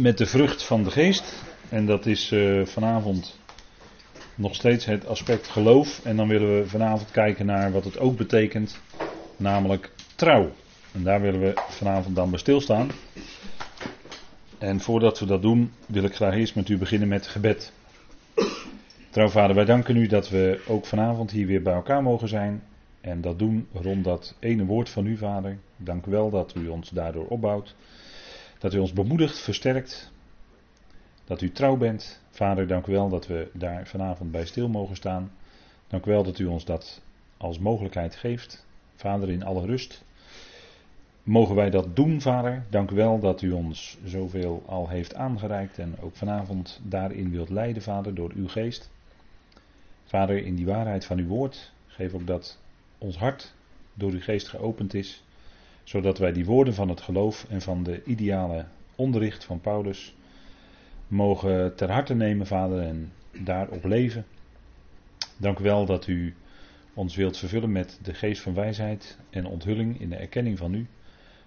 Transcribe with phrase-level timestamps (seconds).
[0.00, 1.42] met de vrucht van de geest.
[1.68, 3.38] En dat is uh, vanavond
[4.34, 6.00] nog steeds het aspect geloof.
[6.04, 8.78] En dan willen we vanavond kijken naar wat het ook betekent,
[9.36, 10.50] namelijk trouw.
[10.92, 12.90] En daar willen we vanavond dan bij stilstaan.
[14.58, 17.72] En voordat we dat doen, wil ik graag eerst met u beginnen met gebed.
[19.10, 22.62] Trouw vader, wij danken u dat we ook vanavond hier weer bij elkaar mogen zijn.
[23.00, 25.58] En dat doen rond dat ene woord van u, vader.
[25.76, 27.74] Dank u wel dat u ons daardoor opbouwt.
[28.60, 30.12] Dat u ons bemoedigt, versterkt.
[31.24, 32.22] Dat u trouw bent.
[32.30, 35.32] Vader, dank u wel dat we daar vanavond bij stil mogen staan.
[35.88, 37.02] Dank u wel dat u ons dat
[37.36, 38.66] als mogelijkheid geeft.
[38.94, 40.04] Vader, in alle rust.
[41.22, 42.64] Mogen wij dat doen, Vader?
[42.70, 47.50] Dank u wel dat u ons zoveel al heeft aangereikt en ook vanavond daarin wilt
[47.50, 48.90] leiden, Vader, door uw geest.
[50.04, 52.58] Vader, in die waarheid van uw woord, geef ook dat
[52.98, 53.54] ons hart
[53.94, 55.22] door uw geest geopend is,
[55.84, 60.14] zodat wij die woorden van het geloof en van de ideale onderricht van Paulus
[61.08, 63.12] mogen ter harte nemen, Vader, en
[63.44, 64.26] daarop leven.
[65.36, 66.34] Dank u wel dat u
[66.94, 70.86] ons wilt vervullen met de geest van wijsheid en onthulling in de erkenning van u,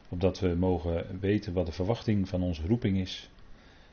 [0.09, 3.29] opdat we mogen weten wat de verwachting van onze roeping is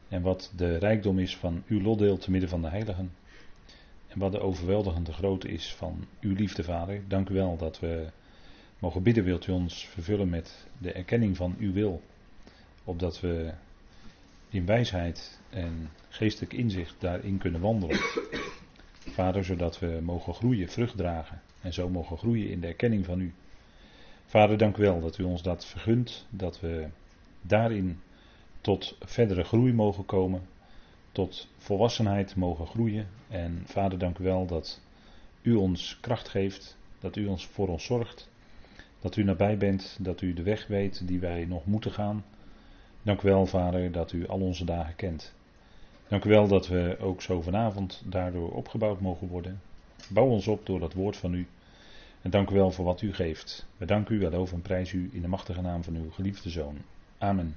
[0.09, 3.13] en wat de rijkdom is van uw lotdeel te midden van de heiligen.
[4.09, 7.03] En wat de overweldigende grootte is van uw liefde, Vader.
[7.09, 8.07] Dank u wel dat we
[8.81, 12.03] mogen bidden, wilt u ons vervullen met de erkenning van uw wil.
[12.85, 13.53] Opdat we
[14.49, 18.01] in wijsheid en geestelijk inzicht daarin kunnen wandelen.
[19.17, 21.41] Vader, zodat we mogen groeien, vrucht dragen.
[21.61, 23.33] En zo mogen groeien in de erkenning van u.
[24.27, 26.27] Vader, dank u wel dat u ons dat vergunt.
[26.31, 26.89] Dat we
[27.43, 28.01] daarin
[28.61, 30.43] tot verdere groei mogen komen
[31.13, 33.09] tot volwassenheid mogen groeien.
[33.29, 34.81] En vader, dank u wel dat
[35.43, 38.30] u ons kracht geeft, dat u ons voor ons zorgt,
[39.01, 42.25] dat u nabij bent, dat u de weg weet die wij nog moeten gaan.
[43.03, 45.35] Dank u wel, vader, dat u al onze dagen kent.
[46.09, 49.61] Dank u wel dat we ook zo vanavond daardoor opgebouwd mogen worden.
[50.09, 51.47] Bouw ons op door dat woord van u.
[52.23, 53.67] En dank u wel voor wat u geeft.
[53.77, 56.51] We danken u wel over en prijs u in de machtige naam van uw geliefde
[56.51, 56.79] zoon.
[57.19, 57.57] Amen.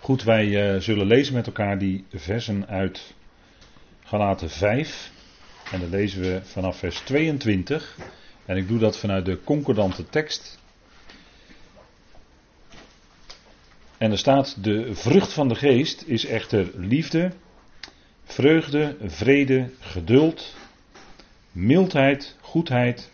[0.00, 3.14] Goed, wij uh, zullen lezen met elkaar die versen uit
[4.04, 5.12] Galaten 5.
[5.72, 7.98] En dan lezen we vanaf vers 22.
[8.50, 10.58] En ik doe dat vanuit de concordante tekst.
[13.98, 17.32] En er staat: De vrucht van de geest is echter liefde,
[18.24, 20.56] vreugde, vrede, geduld,
[21.52, 23.10] mildheid, goedheid,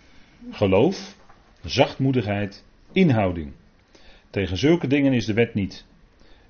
[0.50, 1.16] geloof,
[1.64, 3.52] zachtmoedigheid, inhouding.
[4.30, 5.84] Tegen zulke dingen is de wet niet.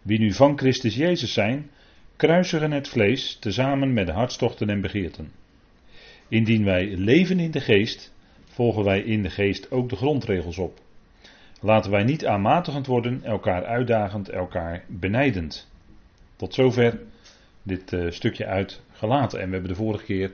[0.03, 1.71] Wie nu van Christus Jezus zijn,
[2.17, 5.33] kruisigen het vlees tezamen met de hartstochten en begeerten.
[6.29, 8.15] Indien wij leven in de geest,
[8.57, 10.79] volgen wij in de geest ook de grondregels op.
[11.61, 15.69] Laten wij niet aanmatigend worden, elkaar uitdagend, elkaar benijdend.
[16.37, 17.01] Tot zover
[17.63, 19.41] dit uh, stukje uit gelaten.
[19.41, 20.33] En we hebben de vorige keer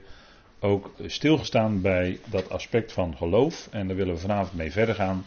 [0.61, 3.69] ook stilgestaan bij dat aspect van geloof.
[3.71, 5.25] En daar willen we vanavond mee verder gaan.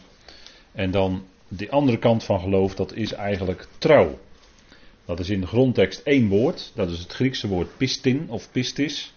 [0.72, 4.18] En dan de andere kant van geloof, dat is eigenlijk trouw.
[5.04, 6.72] Dat is in de grondtekst één woord.
[6.74, 9.14] Dat is het Griekse woord pistin of pistis.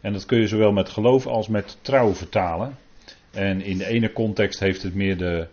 [0.00, 2.84] En dat kun je zowel met geloof als met trouw vertalen.
[3.36, 5.46] En in de ene context heeft het meer de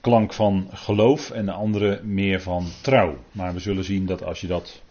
[0.00, 3.18] klank van geloof en de andere meer van trouw.
[3.32, 4.82] Maar we zullen zien dat als je dat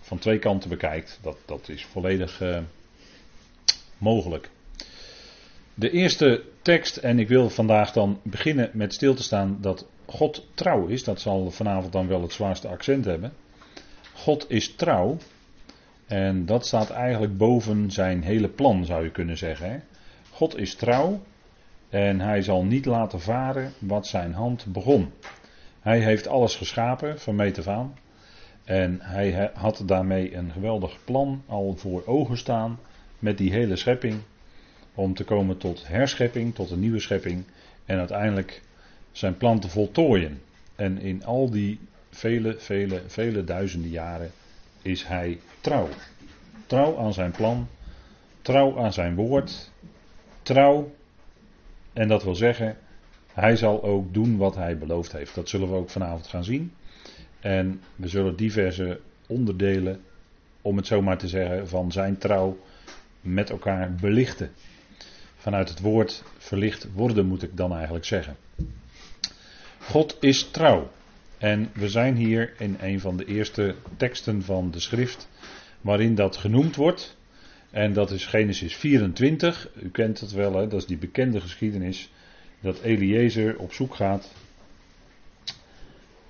[0.00, 2.58] van twee kanten bekijkt, dat, dat is volledig uh,
[3.98, 4.50] mogelijk.
[5.74, 10.46] De eerste tekst, en ik wil vandaag dan beginnen met stil te staan dat God
[10.54, 11.04] trouw is.
[11.04, 13.32] Dat zal vanavond dan wel het zwaarste accent hebben.
[14.12, 15.16] God is trouw.
[16.06, 19.70] En dat staat eigenlijk boven zijn hele plan, zou je kunnen zeggen.
[19.70, 19.78] Hè?
[20.30, 21.20] God is trouw.
[21.90, 25.12] En hij zal niet laten varen wat zijn hand begon.
[25.80, 27.94] Hij heeft alles geschapen van meet af aan.
[28.64, 32.78] En hij had daarmee een geweldig plan al voor ogen staan
[33.18, 34.20] met die hele schepping
[34.94, 37.44] om te komen tot herschepping, tot een nieuwe schepping
[37.84, 38.62] en uiteindelijk
[39.12, 40.42] zijn plan te voltooien.
[40.76, 41.80] En in al die
[42.10, 44.30] vele, vele, vele duizenden jaren
[44.82, 45.88] is hij trouw.
[46.66, 47.68] Trouw aan zijn plan,
[48.42, 49.70] trouw aan zijn woord,
[50.42, 50.96] trouw.
[51.98, 52.76] En dat wil zeggen,
[53.32, 55.34] hij zal ook doen wat hij beloofd heeft.
[55.34, 56.72] Dat zullen we ook vanavond gaan zien.
[57.40, 60.00] En we zullen diverse onderdelen,
[60.62, 62.58] om het zo maar te zeggen, van zijn trouw
[63.20, 64.50] met elkaar belichten
[65.36, 68.36] vanuit het woord verlicht worden, moet ik dan eigenlijk zeggen.
[69.78, 70.90] God is trouw.
[71.38, 75.28] En we zijn hier in een van de eerste teksten van de schrift
[75.80, 77.16] waarin dat genoemd wordt.
[77.70, 79.70] En dat is Genesis 24.
[79.82, 80.68] U kent het wel, hè?
[80.68, 82.10] dat is die bekende geschiedenis
[82.60, 84.32] dat Eliezer op zoek gaat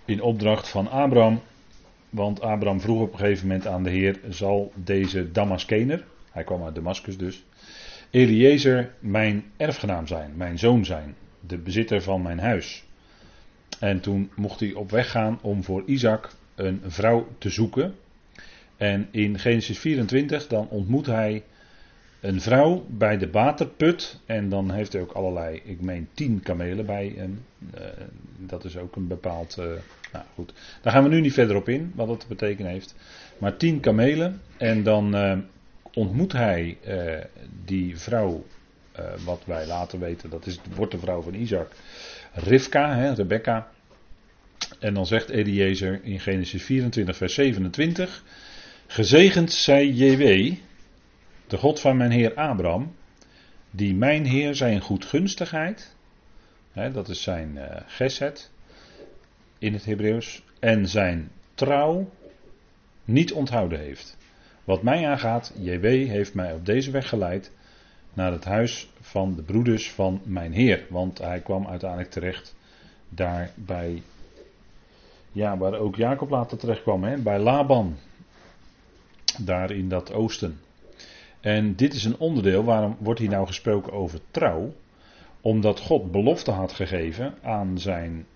[0.04, 1.40] in opdracht van Abraham.
[2.10, 6.62] Want Abraham vroeg op een gegeven moment aan de Heer: zal deze Damaskener, hij kwam
[6.62, 7.44] uit Damascus dus,
[8.10, 12.84] Eliezer mijn erfgenaam zijn, mijn zoon zijn, de bezitter van mijn huis.
[13.80, 17.94] En toen mocht hij op weg gaan om voor Isaac een vrouw te zoeken.
[18.78, 21.42] En in Genesis 24 dan ontmoet hij
[22.20, 24.20] een vrouw bij de waterput.
[24.26, 27.44] En dan heeft hij ook allerlei, ik meen tien kamelen bij hem.
[27.74, 27.80] Uh,
[28.36, 29.56] dat is ook een bepaald.
[29.58, 29.64] Uh,
[30.12, 30.52] nou goed,
[30.82, 32.94] daar gaan we nu niet verder op in, wat dat te betekenen heeft.
[33.38, 34.40] Maar tien kamelen.
[34.56, 35.38] En dan uh,
[35.92, 36.78] ontmoet hij
[37.64, 38.44] die vrouw,
[39.24, 41.72] wat wij later weten, dat is, wordt de vrouw van Isaac.
[42.32, 43.68] Rivka, hè, Rebecca.
[44.78, 48.24] En dan zegt Eliezer in Genesis 24, vers 27.
[48.90, 50.54] Gezegend zij JW,
[51.46, 52.94] de God van mijn Heer Abraham,
[53.70, 55.94] die mijn Heer zijn goedgunstigheid,
[56.72, 58.50] hè, dat is zijn uh, geset
[59.58, 62.10] in het Hebreeuws, en zijn trouw
[63.04, 64.16] niet onthouden heeft.
[64.64, 67.52] Wat mij aangaat, JW heeft mij op deze weg geleid
[68.12, 70.86] naar het huis van de broeders van mijn Heer.
[70.88, 72.56] Want hij kwam uiteindelijk terecht
[73.08, 74.02] daar bij,
[75.32, 77.96] ja, waar ook Jacob later terecht kwam, hè, bij Laban.
[79.40, 80.60] Daar in dat oosten.
[81.40, 84.72] En dit is een onderdeel, waarom wordt hier nou gesproken over trouw?
[85.40, 88.26] Omdat God belofte had gegeven aan zijn.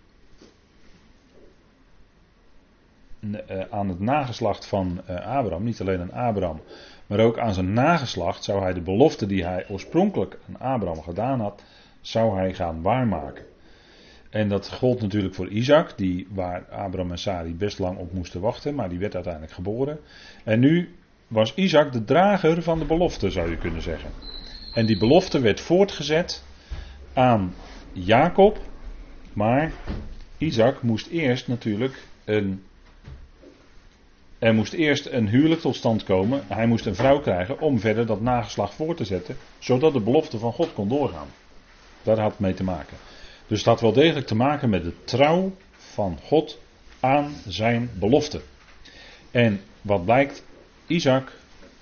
[3.46, 6.60] Eh, aan het nageslacht van eh, Abraham, niet alleen aan Abraham,
[7.06, 11.40] maar ook aan zijn nageslacht zou hij de belofte die hij oorspronkelijk aan Abraham gedaan
[11.40, 11.62] had,
[12.00, 13.44] zou hij gaan waarmaken.
[14.32, 18.40] En dat gold natuurlijk voor Isaac, die, waar Abraham en Sari best lang op moesten
[18.40, 19.99] wachten, maar die werd uiteindelijk geboren.
[20.44, 20.94] En nu
[21.29, 24.11] was Isaac de drager van de belofte, zou je kunnen zeggen.
[24.75, 26.44] En die belofte werd voortgezet
[27.12, 27.55] aan
[27.93, 28.61] Jacob,
[29.32, 29.73] maar
[30.38, 32.62] Isaac moest eerst natuurlijk een.
[34.38, 36.43] Moest eerst een huwelijk tot stand komen.
[36.49, 40.38] Hij moest een vrouw krijgen om verder dat nageslag voor te zetten, zodat de belofte
[40.38, 41.29] van God kon doorgaan.
[42.02, 42.96] Daar had het mee te maken.
[43.52, 46.58] Dus het had wel degelijk te maken met de trouw van God
[47.00, 48.40] aan zijn belofte.
[49.31, 50.44] En wat blijkt,
[50.87, 51.32] Isaac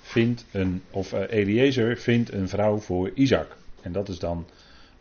[0.01, 3.57] vindt een, of uh, Eliezer vindt een vrouw voor Isaac.
[3.81, 4.47] En dat is dan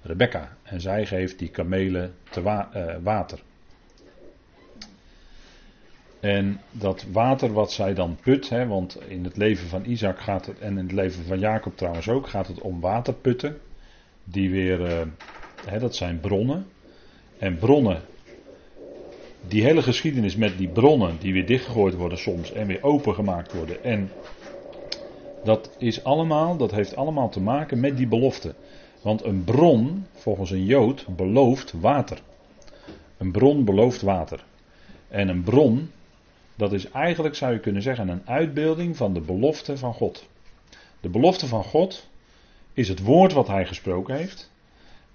[0.02, 0.56] Rebecca.
[0.62, 3.43] En zij geeft die kamelen te uh, water.
[6.20, 10.46] En dat water wat zij dan put, hè, want in het leven van Isaac gaat
[10.46, 13.61] het, en in het leven van Jacob trouwens ook, gaat het om waterputten.
[14.25, 15.00] Die weer, uh,
[15.78, 16.66] dat zijn bronnen.
[17.38, 18.02] En bronnen,
[19.48, 23.84] die hele geschiedenis met die bronnen die weer dichtgegooid worden soms en weer opengemaakt worden.
[23.84, 24.10] En
[25.44, 28.54] dat is allemaal, dat heeft allemaal te maken met die belofte.
[29.02, 32.18] Want een bron, volgens een Jood, belooft water.
[33.16, 34.44] Een bron belooft water.
[35.08, 35.90] En een bron,
[36.54, 40.28] dat is eigenlijk, zou je kunnen zeggen, een uitbeelding van de belofte van God.
[41.00, 42.08] De belofte van God
[42.72, 44.50] is het woord wat hij gesproken heeft.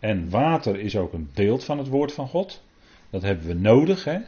[0.05, 2.61] En water is ook een beeld van het woord van God.
[3.09, 4.03] Dat hebben we nodig.
[4.03, 4.19] Hè?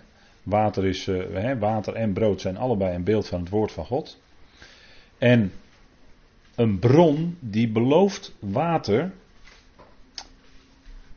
[0.44, 4.20] Water, is, uh, water en brood zijn allebei een beeld van het woord van God.
[5.18, 5.52] En
[6.56, 9.12] een bron die belooft water.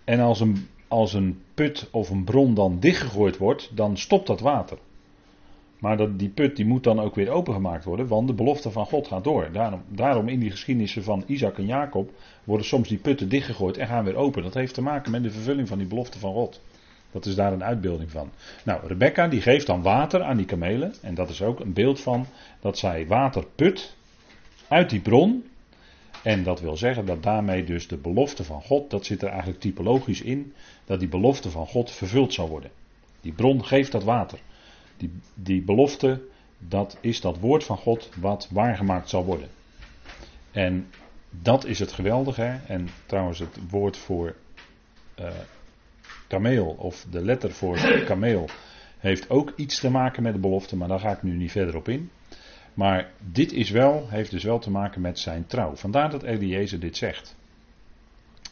[0.04, 4.40] En als een, als een put of een bron dan dichtgegooid wordt, dan stopt dat
[4.40, 4.78] water.
[5.80, 8.86] Maar dat, die put die moet dan ook weer opengemaakt worden, want de belofte van
[8.86, 9.48] God gaat door.
[9.52, 12.10] Daarom, daarom in die geschiedenissen van Isaac en Jacob
[12.44, 14.42] worden soms die putten dichtgegooid en gaan weer open.
[14.42, 16.60] Dat heeft te maken met de vervulling van die belofte van God.
[17.10, 18.30] Dat is daar een uitbeelding van.
[18.64, 20.94] Nou, Rebecca die geeft dan water aan die kamelen.
[21.02, 22.26] En dat is ook een beeld van
[22.60, 23.96] dat zij water put
[24.68, 25.44] uit die bron.
[26.22, 29.60] En dat wil zeggen dat daarmee dus de belofte van God, dat zit er eigenlijk
[29.60, 30.52] typologisch in,
[30.84, 32.70] dat die belofte van God vervuld zal worden.
[33.20, 34.38] Die bron geeft dat water.
[35.00, 36.22] Die, die belofte,
[36.58, 39.48] dat is dat woord van God wat waargemaakt zal worden.
[40.50, 40.90] En
[41.30, 42.58] dat is het geweldige.
[42.66, 44.34] En trouwens, het woord voor
[45.20, 45.28] uh,
[46.26, 48.48] kameel, of de letter voor kameel,
[48.98, 51.76] heeft ook iets te maken met de belofte, maar daar ga ik nu niet verder
[51.76, 52.10] op in.
[52.74, 55.76] Maar dit is wel, heeft dus wel te maken met zijn trouw.
[55.76, 57.36] Vandaar dat Eliezer dit zegt.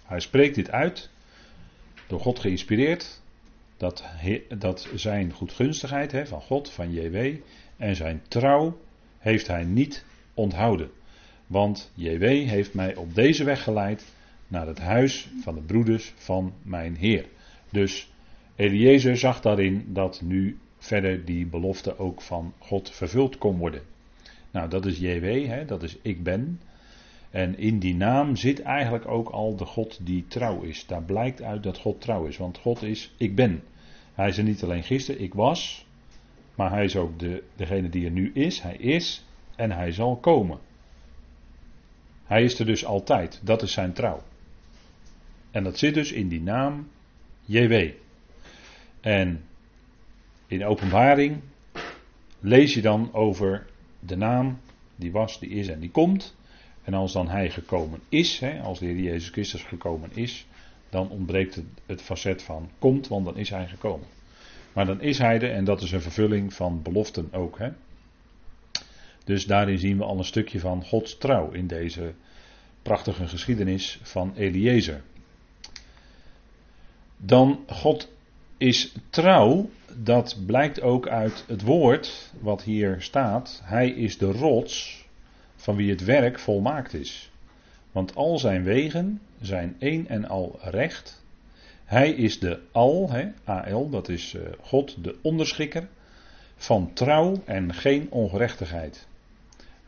[0.05, 1.11] Hij spreekt dit uit,
[2.07, 3.23] door God geïnspireerd,
[3.79, 4.05] dat,
[4.59, 7.35] dat zijn goedgunstigheid van God, van JW,
[7.77, 8.79] en zijn trouw
[9.19, 10.05] heeft hij niet
[10.35, 10.91] onthouden.
[11.47, 14.05] Want JW heeft mij op deze weg geleid
[14.49, 17.27] naar het huis van de broeders van mijn Heer.
[17.71, 18.13] Dus
[18.57, 23.83] Eliezer zag daarin dat nu verder die belofte ook van God vervuld kon worden.
[24.51, 26.61] Nou, dat is JW, dat is ik ben.
[27.31, 30.87] En in die naam zit eigenlijk ook al de God die trouw is.
[30.87, 33.63] Daar blijkt uit dat God trouw is, want God is ik ben.
[34.15, 35.87] Hij is er niet alleen gisteren, ik was,
[36.55, 38.61] maar hij is ook de, degene die er nu is.
[38.61, 39.25] Hij is
[39.57, 40.59] en hij zal komen.
[42.25, 43.41] Hij is er dus altijd.
[43.45, 44.23] Dat is zijn trouw.
[45.51, 46.89] En dat zit dus in die naam
[47.45, 47.91] JW.
[49.01, 49.45] En
[50.47, 51.41] in openbaring
[52.41, 53.67] lees je dan over
[53.99, 54.59] de naam
[54.97, 56.37] die was, die is en die komt.
[56.89, 60.47] En als dan hij gekomen is, hè, als de Heer Jezus Christus gekomen is,
[60.91, 64.07] dan ontbreekt het, het facet van komt, want dan is hij gekomen.
[64.73, 67.59] Maar dan is hij er en dat is een vervulling van beloften ook.
[67.59, 67.71] Hè.
[69.25, 72.15] Dus daarin zien we al een stukje van Gods trouw in deze
[72.83, 75.03] prachtige geschiedenis van Eliezer.
[77.17, 78.09] Dan God
[78.57, 83.61] is trouw, dat blijkt ook uit het woord wat hier staat.
[83.65, 85.07] Hij is de rots
[85.69, 87.31] van wie het werk volmaakt is.
[87.93, 91.25] Want al zijn wegen zijn één en al recht.
[91.85, 95.89] Hij is de al, hè, AL, dat is eh, God, de onderschikker
[96.57, 99.07] van trouw en geen ongerechtigheid.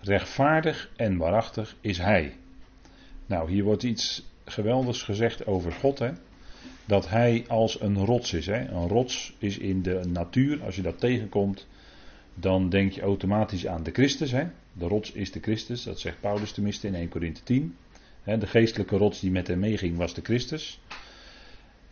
[0.00, 2.36] Rechtvaardig en waarachtig is Hij.
[3.26, 6.10] Nou, hier wordt iets geweldigs gezegd over God, hè
[6.84, 8.46] dat hij als een rots is.
[8.46, 8.68] Hè.
[8.68, 11.66] Een rots is in de natuur, als je dat tegenkomt,
[12.34, 14.30] dan denk je automatisch aan de Christus.
[14.30, 14.44] Hè.
[14.72, 17.76] De rots is de Christus, dat zegt Paulus tenminste in 1 Corinthië 10.
[18.22, 20.80] Hè, de geestelijke rots die met hem meeging was de Christus.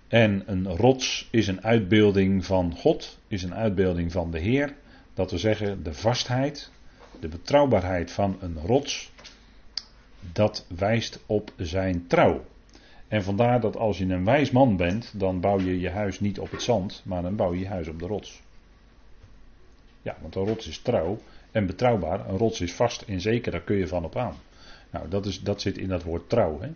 [0.08, 4.74] En een rots is een uitbeelding van God, is een uitbeelding van de Heer.
[5.14, 6.70] Dat we zeggen, de vastheid,
[7.20, 9.12] de betrouwbaarheid van een rots,
[10.32, 12.44] dat wijst op zijn trouw.
[13.08, 16.38] En vandaar dat als je een wijs man bent, dan bouw je je huis niet
[16.38, 18.42] op het zand, maar dan bouw je je huis op de rots.
[20.02, 21.18] Ja, want een rots is trouw
[21.52, 22.28] en betrouwbaar.
[22.28, 24.34] Een rots is vast en zeker, daar kun je van op aan.
[24.90, 26.60] Nou, dat, is, dat zit in dat woord trouw.
[26.60, 26.68] Hè?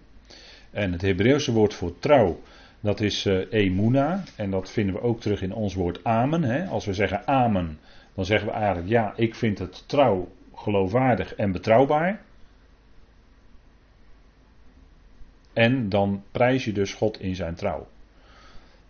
[0.70, 2.40] En het Hebreeuwse woord voor trouw,
[2.80, 4.24] dat is uh, emuna.
[4.36, 6.42] En dat vinden we ook terug in ons woord amen.
[6.42, 6.66] Hè?
[6.66, 7.78] Als we zeggen amen,
[8.14, 12.20] dan zeggen we eigenlijk ja, ik vind het trouw, geloofwaardig en betrouwbaar.
[15.52, 17.86] En dan prijs je dus God in zijn trouw.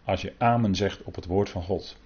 [0.05, 1.97] Als je amen zegt op het woord van God.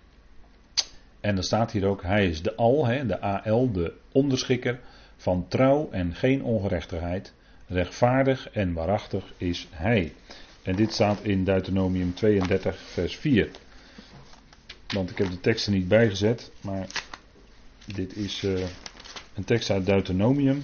[1.26, 4.80] En dan staat hier ook, hij is de al, hè, de AL, de onderschikker
[5.16, 7.32] van trouw en geen ongerechtigheid.
[7.66, 10.12] Rechtvaardig en waarachtig is hij.
[10.62, 13.50] En dit staat in Deuteronomium 32, vers 4.
[14.88, 16.86] Want ik heb de teksten niet bijgezet, maar
[17.94, 18.60] dit is uh,
[19.34, 20.62] een tekst uit Deuteronomium,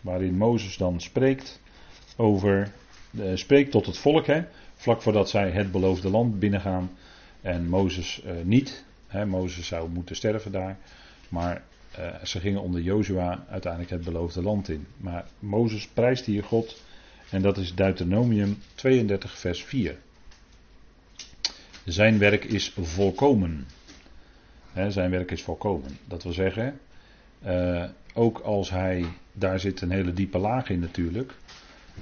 [0.00, 1.60] waarin Mozes dan spreekt
[2.16, 2.72] over
[3.10, 4.42] uh, spreekt tot het volk, hè,
[4.74, 6.90] vlak voordat zij het beloofde land binnengaan.
[7.40, 8.84] En Mozes uh, niet.
[9.12, 10.76] Mozes zou moeten sterven daar.
[11.28, 11.62] Maar
[11.98, 14.86] uh, ze gingen onder Jozua uiteindelijk het beloofde land in.
[14.96, 16.82] Maar Mozes prijst hier God.
[17.30, 19.96] En dat is Deuteronomium 32, vers 4.
[21.84, 23.66] Zijn werk is volkomen.
[24.88, 25.98] zijn werk is volkomen.
[26.08, 26.80] Dat wil zeggen,
[28.14, 31.34] ook als hij, daar zit een hele diepe laag in natuurlijk.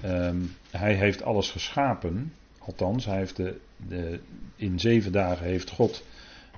[0.04, 2.32] Um, hij heeft alles geschapen.
[2.58, 3.56] Althans, hij heeft de,
[3.88, 4.20] de,
[4.56, 6.04] in zeven dagen heeft God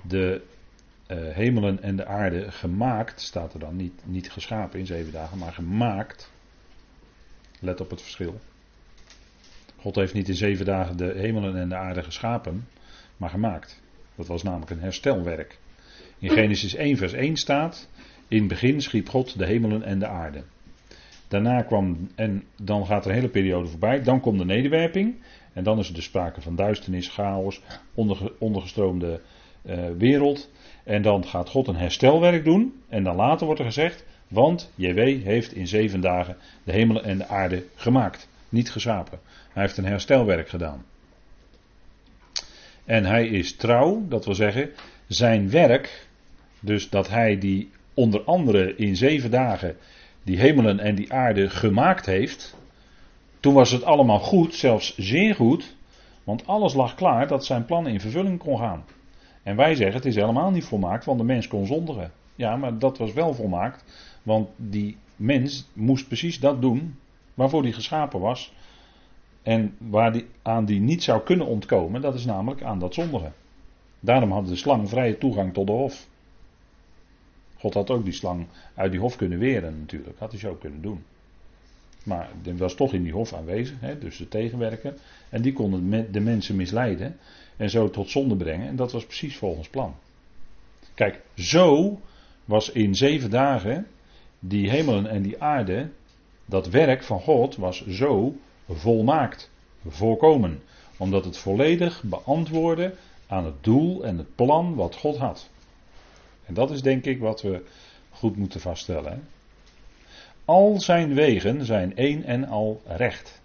[0.07, 0.41] de
[1.07, 3.21] uh, hemelen en de aarde gemaakt.
[3.21, 6.31] Staat er dan niet, niet geschapen in zeven dagen, maar gemaakt.
[7.59, 8.39] Let op het verschil.
[9.77, 12.67] God heeft niet in zeven dagen de hemelen en de aarde geschapen,
[13.17, 13.81] maar gemaakt.
[14.15, 15.59] Dat was namelijk een herstelwerk.
[16.19, 17.89] In Genesis 1, vers 1 staat:
[18.27, 20.43] In het begin schiep God de hemelen en de aarde.
[21.27, 24.03] Daarna kwam, en dan gaat er een hele periode voorbij.
[24.03, 25.15] Dan komt de nederwerping.
[25.53, 27.61] En dan is er dus sprake van duisternis, chaos,
[28.37, 29.21] ondergestroomde
[29.65, 30.49] uh, wereld.
[30.83, 32.81] En dan gaat God een herstelwerk doen.
[32.89, 37.17] En dan later wordt er gezegd, want JW heeft in zeven dagen de hemelen en
[37.17, 38.27] de aarde gemaakt.
[38.49, 39.19] Niet geschapen.
[39.51, 40.85] Hij heeft een herstelwerk gedaan.
[42.85, 44.69] En hij is trouw, dat wil zeggen,
[45.07, 46.07] zijn werk,
[46.59, 49.77] dus dat hij die onder andere in zeven dagen
[50.23, 52.55] die hemelen en die aarde gemaakt heeft,
[53.39, 55.75] toen was het allemaal goed, zelfs zeer goed,
[56.23, 58.85] want alles lag klaar dat zijn plan in vervulling kon gaan.
[59.43, 62.11] En wij zeggen het is helemaal niet volmaakt, want de mens kon zondigen.
[62.35, 63.83] Ja, maar dat was wel volmaakt,
[64.23, 66.95] want die mens moest precies dat doen
[67.33, 68.53] waarvoor hij geschapen was.
[69.41, 73.33] En waar die, aan die niet zou kunnen ontkomen, dat is namelijk aan dat zondigen.
[73.99, 76.07] Daarom had de slang vrije toegang tot de hof.
[77.57, 80.19] God had ook die slang uit die hof kunnen weren natuurlijk.
[80.19, 81.03] Had hij zo kunnen doen.
[82.03, 84.93] Maar die was toch in die hof aanwezig, hè, dus de tegenwerker.
[85.29, 87.17] En die konden de mensen misleiden
[87.57, 88.67] en zo tot zonde brengen.
[88.67, 89.95] En dat was precies volgens plan.
[90.93, 91.99] Kijk, zo
[92.45, 93.87] was in zeven dagen
[94.39, 95.89] die hemelen en die aarde,
[96.45, 98.35] dat werk van God was zo
[98.69, 99.51] volmaakt,
[99.87, 100.61] volkomen.
[100.97, 102.93] Omdat het volledig beantwoordde
[103.27, 105.49] aan het doel en het plan wat God had.
[106.45, 107.63] En dat is denk ik wat we
[108.09, 109.27] goed moeten vaststellen.
[110.45, 113.41] Al zijn wegen zijn één en al recht.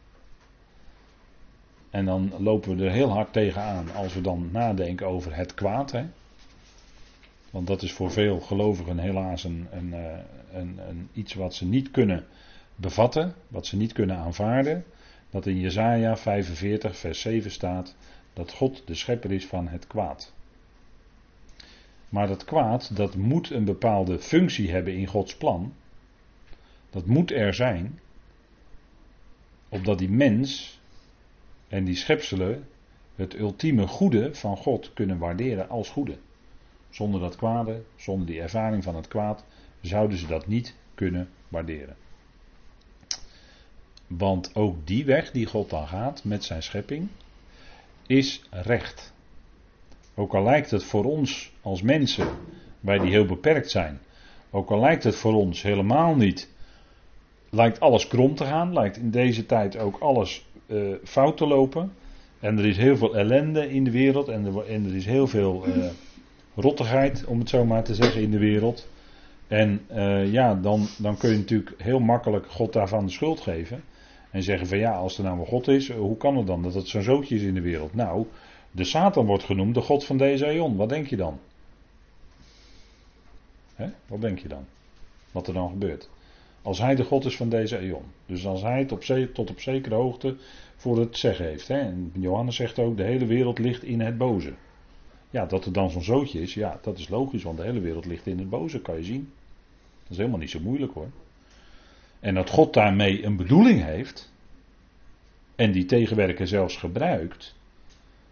[1.90, 5.92] En dan lopen we er heel hard tegenaan als we dan nadenken over het kwaad.
[5.92, 6.06] Hè?
[7.50, 10.18] Want dat is voor veel gelovigen helaas een, een, eh,
[10.52, 12.26] een, een, iets wat ze niet kunnen
[12.76, 14.84] bevatten, wat ze niet kunnen aanvaarden.
[15.30, 17.96] Dat in Jesaja 45 vers 7 staat
[18.32, 20.32] dat God de schepper is van het kwaad.
[22.08, 25.74] Maar dat kwaad, dat moet een bepaalde functie hebben in Gods plan.
[26.90, 28.00] Dat moet er zijn.
[29.68, 30.77] Opdat die mens
[31.68, 32.68] en die schepselen
[33.14, 36.18] het ultieme goede van God kunnen waarderen als goede.
[36.90, 39.44] Zonder dat kwade, zonder die ervaring van het kwaad,
[39.80, 41.96] zouden ze dat niet kunnen waarderen.
[44.06, 47.08] Want ook die weg die God dan gaat met zijn schepping,
[48.06, 49.12] is recht.
[50.14, 52.28] Ook al lijkt het voor ons als mensen,
[52.80, 54.00] wij die heel beperkt zijn,
[54.50, 56.50] ook al lijkt het voor ons helemaal niet,
[57.50, 61.92] lijkt alles krom te gaan, lijkt in deze tijd ook alles uh, fout te lopen.
[62.40, 65.26] En er is heel veel ellende in de wereld en er, en er is heel
[65.26, 65.86] veel uh,
[66.54, 68.88] rottigheid, om het zo maar te zeggen, in de wereld.
[69.46, 73.82] En uh, ja, dan, dan kun je natuurlijk heel makkelijk God daarvan de schuld geven.
[74.30, 76.74] En zeggen van ja, als er nou een God is, hoe kan het dan dat
[76.74, 77.94] het zo'n zootje is in de wereld?
[77.94, 78.26] Nou,
[78.70, 80.76] de Satan wordt genoemd de God van deze eon.
[80.76, 81.38] Wat denk je dan?
[83.74, 83.88] Hè?
[84.06, 84.64] Wat denk je dan?
[85.32, 86.08] Wat er dan gebeurt?
[86.62, 88.04] Als hij de God is van deze eon.
[88.26, 90.36] Dus als hij het op tot op zekere hoogte
[90.76, 91.68] voor het zeggen heeft.
[91.68, 91.78] Hè?
[91.78, 94.52] En Johannes zegt ook, de hele wereld ligt in het boze.
[95.30, 98.06] Ja, dat er dan zo'n zootje is, ja, dat is logisch, want de hele wereld
[98.06, 99.32] ligt in het boze, kan je zien.
[100.02, 101.10] Dat is helemaal niet zo moeilijk hoor.
[102.20, 104.32] En dat God daarmee een bedoeling heeft,
[105.56, 107.54] en die tegenwerker zelfs gebruikt,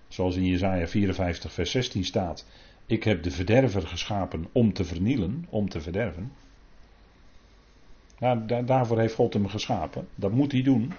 [0.09, 2.47] zoals in Jesaja 54 vers 16 staat,
[2.87, 6.33] ik heb de verderver geschapen om te vernielen, om te verderven.
[8.65, 10.93] Daarvoor heeft God hem geschapen, dat moet hij doen.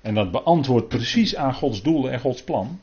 [0.00, 2.80] En dat beantwoordt precies aan Gods doelen en Gods plan.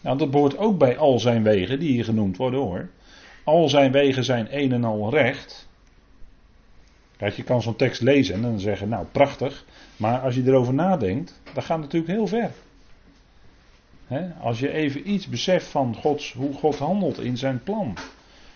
[0.00, 2.88] Nou, dat behoort ook bij al zijn wegen die hier genoemd worden hoor.
[3.44, 5.68] Al zijn wegen zijn een en al recht.
[7.16, 9.64] Kijk, je kan zo'n tekst lezen en dan zeggen, nou prachtig.
[9.96, 12.50] Maar als je erover nadenkt, dan gaat het natuurlijk heel ver.
[14.40, 17.96] als je even iets beseft van Gods, hoe God handelt in zijn plan.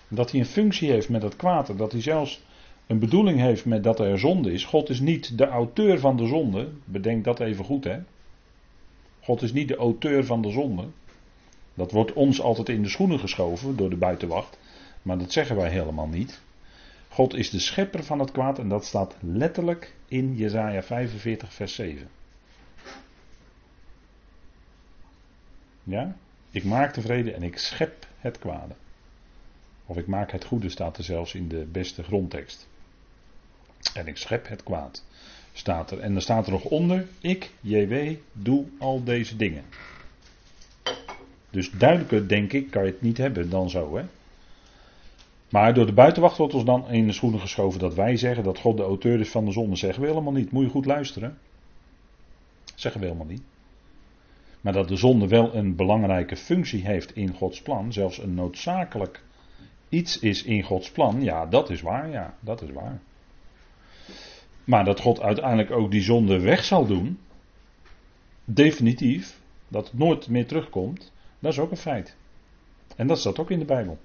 [0.08, 1.78] Dat hij een functie heeft met het kwaad.
[1.78, 2.40] Dat hij zelfs
[2.88, 4.64] een bedoeling heeft met dat er zonde is.
[4.64, 6.68] God is niet de auteur van de zonde.
[6.84, 8.00] Bedenk dat even goed hè.
[9.20, 10.86] God is niet de auteur van de zonde.
[11.74, 14.58] Dat wordt ons altijd in de schoenen geschoven door de buitenwacht.
[15.02, 16.40] Maar dat zeggen wij helemaal niet.
[17.08, 21.74] God is de schepper van het kwaad en dat staat letterlijk in Jesaja 45 vers
[21.74, 22.08] 7.
[25.84, 26.16] Ja?
[26.50, 28.74] Ik maak de vrede en ik schep het kwade.
[29.86, 32.68] Of ik maak het goede staat er zelfs in de beste grondtekst.
[33.94, 35.04] En ik schep het kwaad.
[35.52, 35.98] Staat er.
[35.98, 39.64] En dan staat er nog onder, ik, JW, doe al deze dingen.
[41.50, 43.96] Dus duidelijker, denk ik, kan je het niet hebben dan zo.
[43.96, 44.04] Hè?
[45.48, 48.58] Maar door de buitenwacht wordt ons dan in de schoenen geschoven dat wij zeggen dat
[48.58, 49.76] God de auteur is van de zonde.
[49.76, 50.50] Zeggen we helemaal niet.
[50.50, 51.38] Moet je goed luisteren.
[52.74, 53.42] Zeggen we helemaal niet.
[54.60, 59.22] Maar dat de zonde wel een belangrijke functie heeft in Gods plan, zelfs een noodzakelijk
[59.88, 63.00] iets is in Gods plan, ja, dat is waar, ja, dat is waar.
[64.68, 67.18] Maar dat God uiteindelijk ook die zonde weg zal doen,
[68.44, 72.16] definitief, dat het nooit meer terugkomt, dat is ook een feit.
[72.96, 73.98] En dat staat ook in de Bijbel.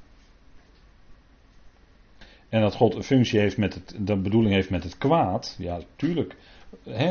[2.49, 5.79] En dat God een functie heeft met het, de bedoeling heeft met het kwaad, ja,
[5.95, 6.35] tuurlijk.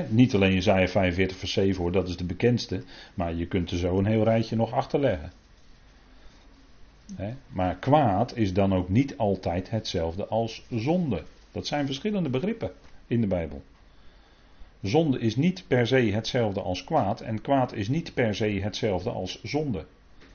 [0.09, 2.83] Niet alleen Jezaja 45 vers 7 hoor, dat is de bekendste.
[3.15, 5.33] Maar je kunt er zo een heel rijtje nog achterleggen.
[7.15, 11.23] He, maar kwaad is dan ook niet altijd hetzelfde als zonde.
[11.53, 12.73] Dat zijn verschillende begrippen
[13.13, 13.63] in de Bijbel.
[14.83, 19.11] Zonde is niet per se hetzelfde als kwaad en kwaad is niet per se hetzelfde
[19.11, 19.87] als zonde.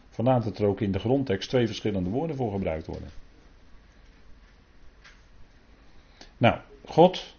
[0.09, 3.09] Vandaar dat er ook in de grondtekst twee verschillende woorden voor gebruikt worden.
[6.37, 7.35] Nou, God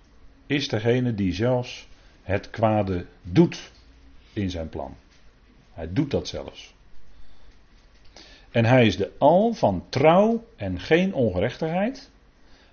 [0.47, 1.89] is degene die zelfs
[2.23, 3.73] het kwade doet
[4.33, 4.97] in zijn plan.
[5.73, 6.75] Hij doet dat zelfs.
[8.51, 12.11] En hij is de al van trouw en geen ongerechtigheid.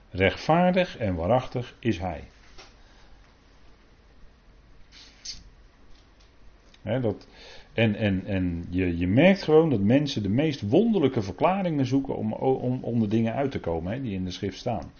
[0.10, 2.24] Rechtvaardig en waarachtig is hij.
[6.86, 7.28] Dat,
[7.74, 12.34] en en, en je, je merkt gewoon dat mensen de meest wonderlijke verklaringen zoeken om,
[12.82, 14.92] om, de dingen uit te komen die in de schrift staan.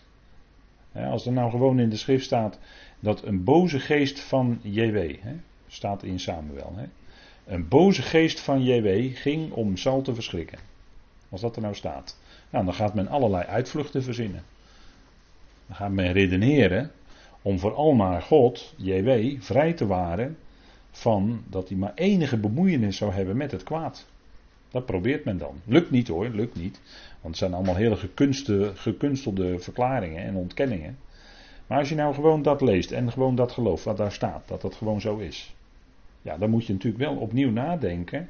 [0.92, 2.60] Als er nou gewoon in de schrift staat
[3.00, 5.16] dat een boze geest van JW,
[5.68, 6.74] staat in Samuel,
[7.46, 10.60] Een boze geest van JW ging om Sal te verschrikken.
[11.30, 12.18] Als dat er nou staat.
[12.50, 14.44] Nou, dan gaat men allerlei uitvluchten verzinnen.
[15.68, 16.92] Dan gaat men redeneren
[17.42, 20.38] om vooral maar God, JW, vrij te waren
[20.98, 24.06] van dat hij maar enige bemoeienis zou hebben met het kwaad.
[24.70, 25.56] Dat probeert men dan.
[25.66, 26.82] Lukt niet hoor, lukt niet.
[27.12, 30.98] Want het zijn allemaal hele gekunste, gekunstelde verklaringen en ontkenningen.
[31.68, 34.62] Maar als je nou gewoon dat leest en gewoon dat gelooft wat daar staat, dat
[34.62, 35.56] dat gewoon zo is.
[36.22, 38.30] Ja, dan moet je natuurlijk wel opnieuw nadenken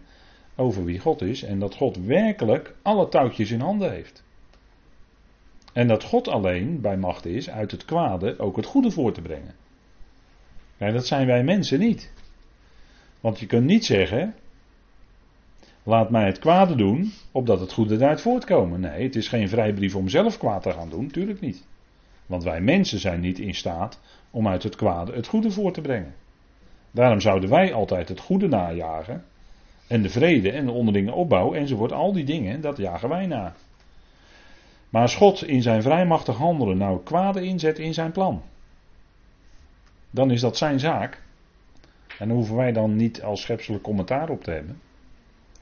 [0.55, 4.23] over wie God is en dat God werkelijk alle touwtjes in handen heeft.
[5.73, 9.21] En dat God alleen bij macht is uit het kwade ook het goede voor te
[9.21, 9.55] brengen.
[10.77, 12.13] En dat zijn wij mensen niet.
[13.25, 14.35] Want je kunt niet zeggen,
[15.83, 18.79] laat mij het kwade doen, opdat het goede eruit voortkomen.
[18.79, 21.65] Nee, het is geen vrijbrief om zelf kwaad te gaan doen, tuurlijk niet.
[22.25, 23.99] Want wij mensen zijn niet in staat
[24.31, 26.15] om uit het kwade het goede voor te brengen.
[26.91, 29.23] Daarom zouden wij altijd het goede najagen.
[29.87, 33.53] En de vrede en de onderlinge opbouw enzovoort, al die dingen, dat jagen wij na.
[34.89, 38.41] Maar als God in zijn vrijmachtig handelen nou kwade inzet in zijn plan,
[40.09, 41.23] dan is dat zijn zaak.
[42.19, 44.81] En hoeven wij dan niet als schepselijk commentaar op te hebben.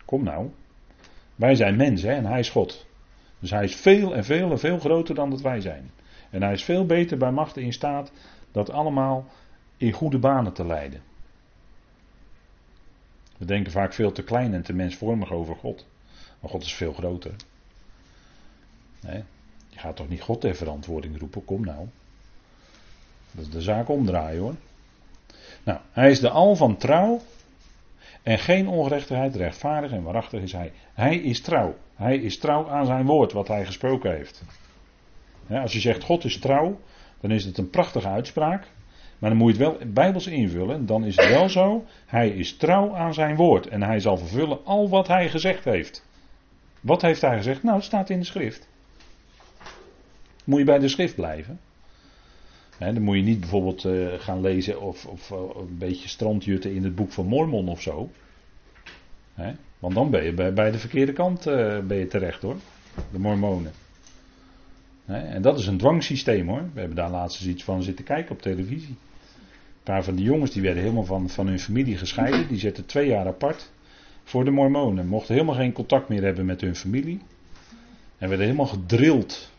[0.06, 0.50] Kom nou.
[1.36, 2.86] Wij zijn mensen en hij is God.
[3.40, 5.92] Dus hij is veel en veel en veel groter dan dat wij zijn.
[6.30, 8.12] En hij is veel beter bij machten in staat
[8.52, 9.26] dat allemaal
[9.78, 11.02] in goede banen te leiden.
[13.38, 15.86] We denken vaak veel te klein en te mensvormig over God.
[16.40, 17.36] Maar God is veel groter.
[19.70, 21.88] Je gaat toch niet God ter verantwoording roepen, kom nou.
[23.32, 24.56] Dat is de zaak omdraaien hoor.
[25.64, 27.22] Nou, hij is de al van trouw
[28.24, 30.72] en geen ongerechtigheid, rechtvaardig en waarachtig is hij.
[30.94, 31.76] Hij is trouw.
[31.96, 34.44] Hij is trouw aan zijn woord, wat hij gesproken heeft.
[35.50, 36.80] als je zegt God is trouw,
[37.22, 38.68] dan is het een prachtige uitspraak.
[39.20, 40.86] Maar dan moet je het wel bijbels invullen.
[40.86, 41.86] Dan is het wel zo.
[42.06, 43.68] Hij is trouw aan zijn woord.
[43.68, 46.06] En hij zal vervullen al wat hij gezegd heeft.
[46.82, 47.64] Wat heeft hij gezegd?
[47.64, 48.68] Nou, het staat in de schrift.
[50.44, 51.60] Moet je bij de schrift blijven.
[52.92, 56.84] Dan moet je niet bijvoorbeeld eh, gaan lezen of, of uh, een beetje strandjutten in
[56.84, 58.12] het boek van Mormon of zo.
[59.80, 62.56] want dan ben je bij, de verkeerde kant uh, ben je terecht hoor.
[63.12, 63.72] De Mormonen.
[65.06, 66.64] en dat is een dwangsysteem hoor.
[66.74, 68.90] We hebben daar laatst eens iets van zitten kijken op televisie.
[68.90, 72.48] Een paar van die jongens die werden helemaal van, van hun familie gescheiden.
[72.48, 73.72] Die zetten twee jaar apart
[74.24, 75.08] voor de Mormonen.
[75.08, 77.20] Mochten helemaal geen contact meer hebben met hun familie.
[78.18, 79.53] En werden helemaal gedrild.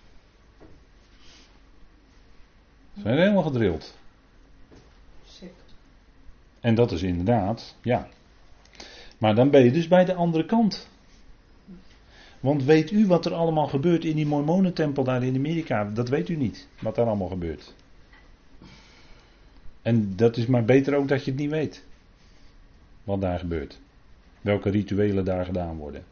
[2.97, 3.99] Ze werden helemaal gedrild.
[6.61, 8.09] En dat is inderdaad, ja.
[9.19, 10.89] Maar dan ben je dus bij de andere kant.
[12.41, 15.85] Want weet u wat er allemaal gebeurt in die Mormonentempel daar in Amerika?
[15.85, 17.75] Dat weet u niet, wat daar allemaal gebeurt.
[19.83, 21.85] En dat is maar beter ook dat je het niet weet.
[23.05, 23.81] Wat daar gebeurt.
[24.41, 26.05] Welke rituelen daar gedaan worden.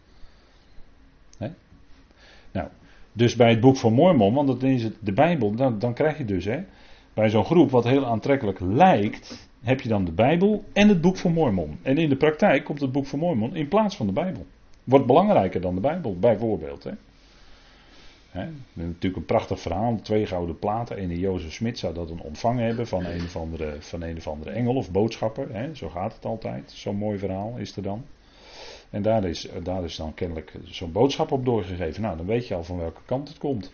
[2.53, 2.69] Nou,
[3.13, 6.19] dus bij het boek van Mormon, want dat is het, de Bijbel, dan, dan krijg
[6.19, 6.59] je dus, hè,
[7.15, 11.17] bij zo'n groep wat heel aantrekkelijk lijkt, heb je dan de Bijbel en het boek
[11.17, 11.79] van Mormon.
[11.83, 14.47] En in de praktijk komt het boek van Mormon in plaats van de Bijbel.
[14.85, 16.85] Wordt belangrijker dan de Bijbel, bijvoorbeeld.
[16.85, 16.93] Hè.
[18.73, 20.01] Natuurlijk een prachtig verhaal.
[20.03, 20.97] Twee gouden platen.
[20.97, 24.29] En Jozef Smit zou dat een ontvangen hebben van een of andere, van een of
[24.29, 25.71] andere engel of boodschapper.
[25.73, 26.71] zo gaat het altijd.
[26.71, 28.05] Zo'n mooi verhaal is er dan.
[28.93, 32.03] En daar is, daar is dan kennelijk zo'n boodschap op doorgegeven.
[32.03, 33.73] Nou, dan weet je al van welke kant het komt.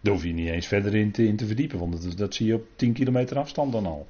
[0.00, 2.46] Daar hoef je niet eens verder in te, in te verdiepen, want dat, dat, zie
[2.46, 4.06] je op 10 kilometer afstand dan al.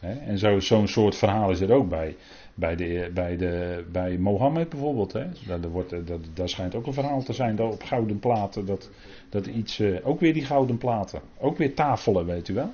[0.00, 2.16] en zo'n soort verhaal is er ook bij.
[2.54, 5.12] Bij, de, bij, de, bij Mohammed bijvoorbeeld.
[5.46, 8.66] Daar, wordt, dat, daar schijnt ook een verhaal te zijn dat op gouden platen.
[8.66, 8.90] Dat,
[9.28, 9.78] dat iets.
[9.78, 11.20] Eh, ook weer die gouden platen.
[11.38, 12.72] Ook weer tafelen, weet u wel.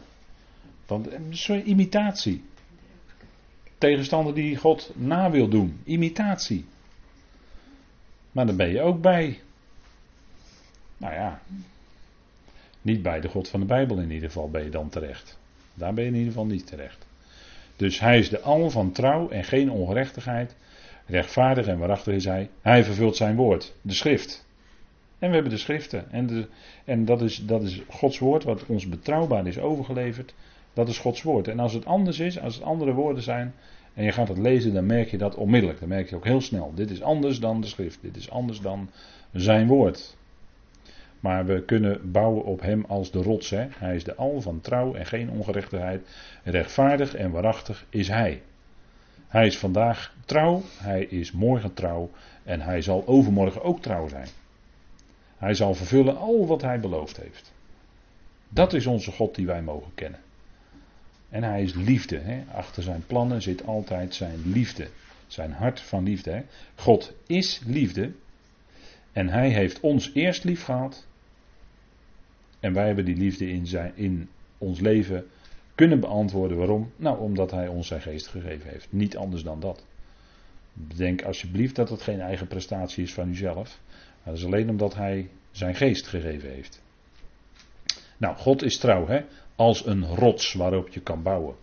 [0.87, 2.43] Want een soort imitatie.
[3.79, 5.81] Tegenstander die God na wil doen.
[5.85, 6.65] Imitatie.
[8.33, 9.41] Maar dan ben je ook bij.
[10.97, 11.41] Nou ja.
[12.83, 15.39] Niet bij de God van de Bijbel in ieder geval ben je dan terecht.
[15.75, 17.07] Daar ben je in ieder geval niet terecht.
[17.77, 20.55] Dus hij is de al van trouw en geen ongerechtigheid.
[21.07, 22.51] Rechtvaardig en waarachtig is hij.
[22.61, 24.47] Hij vervult zijn woord, de schrift.
[25.19, 26.11] En we hebben de schriften.
[26.11, 26.49] En, de,
[26.85, 30.35] en dat, is, dat is Gods woord, wat ons betrouwbaar is overgeleverd.
[30.79, 31.49] Dat is Gods woord.
[31.49, 33.55] En als het anders is, als het andere woorden zijn.
[33.95, 35.81] En je gaat het lezen, dan merk je dat onmiddellijk.
[35.81, 36.73] Dan merk je ook heel snel.
[36.75, 37.99] Dit is anders dan de schrift.
[38.03, 38.91] Dit is anders dan
[39.33, 40.17] zijn woord.
[41.21, 43.51] Maar we kunnen bouwen op hem als de rots.
[43.51, 43.67] Hè?
[43.71, 46.09] Hij is de al van trouw en geen ongerechtigheid.
[46.45, 48.43] Rechtvaardig en waarachtig is hij.
[49.29, 52.11] Hij is vandaag trouw, hij is morgen trouw
[52.45, 54.29] en hij zal overmorgen ook trouw zijn.
[55.39, 57.53] Hij zal vervullen al wat hij beloofd heeft.
[58.49, 60.21] Dat is onze God die wij mogen kennen.
[61.29, 62.19] En hij is liefde.
[62.19, 62.45] Hè?
[62.53, 64.89] Achter zijn plannen zit altijd zijn liefde.
[65.27, 66.31] Zijn hart van liefde.
[66.31, 66.43] Hè?
[66.75, 68.13] God is liefde.
[69.13, 71.07] En hij heeft ons eerst lief gehad.
[72.61, 75.27] En wij hebben die liefde in, zijn, in ons leven
[75.75, 76.57] kunnen beantwoorden.
[76.57, 76.93] Waarom?
[76.97, 78.87] Nou, omdat hij ons zijn geest gegeven heeft.
[78.91, 79.85] Niet anders dan dat.
[80.73, 83.81] Denk alsjeblieft dat het geen eigen prestatie is van uzelf.
[83.97, 86.83] Maar dat is alleen omdat hij zijn geest gegeven heeft.
[88.17, 89.25] Nou, God is trouw, hè?
[89.59, 91.55] Als een rots waarop je kan bouwen.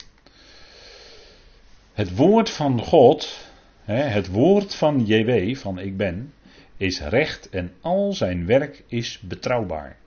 [1.93, 3.49] Het woord van God,
[3.83, 6.33] het woord van JW, van ik ben,
[6.77, 9.97] is recht en al zijn werk is betrouwbaar.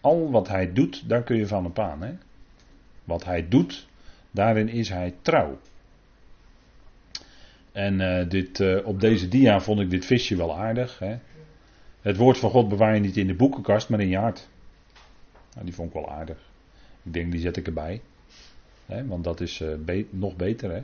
[0.00, 2.02] Al wat hij doet, daar kun je van op aan.
[2.02, 2.12] Hè?
[3.04, 3.88] Wat hij doet,
[4.30, 5.58] daarin is hij trouw.
[7.72, 10.98] En uh, dit, uh, op deze dia vond ik dit visje wel aardig.
[10.98, 11.18] Hè?
[12.00, 14.48] Het woord van God bewaar je niet in de boekenkast, maar in je hart.
[15.52, 16.51] Nou, die vond ik wel aardig.
[17.02, 18.00] Ik denk, die zet ik erbij.
[18.86, 20.72] Want dat is be nog beter.
[20.72, 20.82] Hè?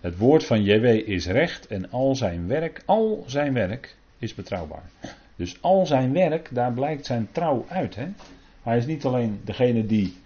[0.00, 4.90] Het woord van JW is recht en al zijn werk, al zijn werk is betrouwbaar.
[5.36, 7.94] Dus al zijn werk, daar blijkt zijn trouw uit.
[7.94, 8.08] Hè?
[8.62, 10.16] Hij is niet alleen degene die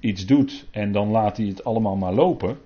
[0.00, 2.58] iets doet en dan laat hij het allemaal maar lopen.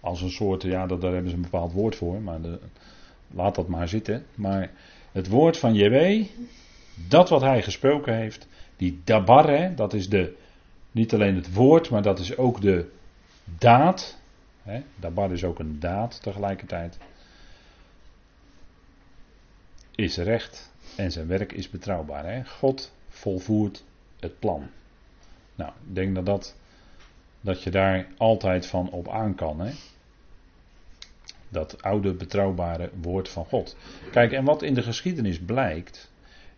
[0.00, 2.58] Als een soort, ja, daar hebben ze een bepaald woord voor, maar de,
[3.30, 4.24] laat dat maar zitten.
[4.34, 4.70] Maar
[5.12, 6.24] het woord van JW,
[7.08, 8.48] dat wat hij gesproken heeft,
[8.80, 10.36] die dabar, dat is de,
[10.90, 12.90] niet alleen het woord, maar dat is ook de
[13.44, 14.18] daad.
[14.62, 16.98] Hè, dabar is ook een daad tegelijkertijd.
[19.94, 22.26] Is recht en zijn werk is betrouwbaar.
[22.26, 22.44] Hè.
[22.44, 23.84] God volvoert
[24.20, 24.70] het plan.
[25.54, 26.56] Nou, ik denk dat, dat,
[27.40, 29.60] dat je daar altijd van op aan kan.
[29.60, 29.72] Hè?
[31.48, 33.76] Dat oude betrouwbare woord van God.
[34.10, 36.09] Kijk, en wat in de geschiedenis blijkt,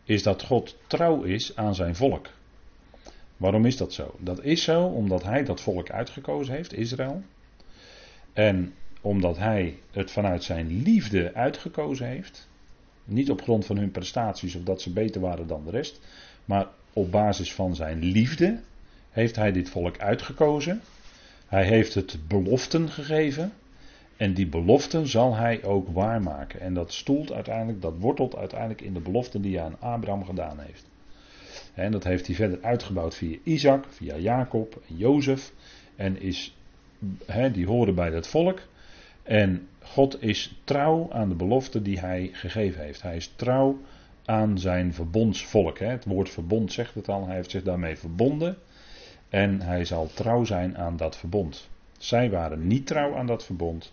[0.04, 2.28] is dat God trouw is aan zijn volk.
[3.36, 4.14] Waarom is dat zo?
[4.18, 7.22] Dat is zo omdat hij dat volk uitgekozen heeft, Israël.
[8.32, 12.48] En omdat hij het vanuit zijn liefde uitgekozen heeft.
[13.04, 16.00] Niet op grond van hun prestaties of dat ze beter waren dan de rest.
[16.44, 18.60] Maar op basis van zijn liefde
[19.10, 20.80] heeft hij dit volk uitgekozen.
[21.46, 23.52] Hij heeft het beloften gegeven.
[24.16, 26.60] En die beloften zal hij ook waarmaken.
[26.60, 30.58] En dat stoelt uiteindelijk, dat wortelt uiteindelijk in de beloften die hij aan Abraham gedaan
[30.60, 30.90] heeft.
[31.74, 35.52] En dat heeft hij verder uitgebouwd via Isaac, via Jacob en Jozef.
[35.96, 36.56] En is,
[37.52, 38.60] die horen bij dat volk.
[39.22, 43.02] En God is trouw aan de beloften die hij gegeven heeft.
[43.02, 43.78] Hij is trouw
[44.24, 45.78] aan zijn verbondsvolk.
[45.78, 48.56] Het woord verbond zegt het al, hij heeft zich daarmee verbonden.
[49.28, 51.68] En hij zal trouw zijn aan dat verbond.
[51.98, 53.92] Zij waren niet trouw aan dat verbond,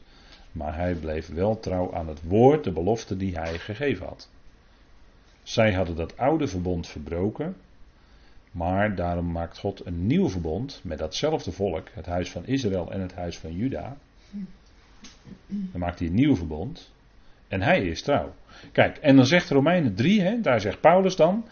[0.52, 4.30] maar hij bleef wel trouw aan het woord, de belofte die hij gegeven had.
[5.44, 7.56] Zij hadden dat oude verbond verbroken,
[8.52, 13.02] maar daarom maakt God een nieuw verbond met datzelfde volk, het huis van Israël en
[13.02, 13.98] het huis van Juda.
[15.48, 16.92] Dan maakt hij een nieuw verbond
[17.48, 18.34] en hij is trouw.
[18.72, 21.46] Kijk, en dan zegt Romeinen 3, hè, daar zegt Paulus dan,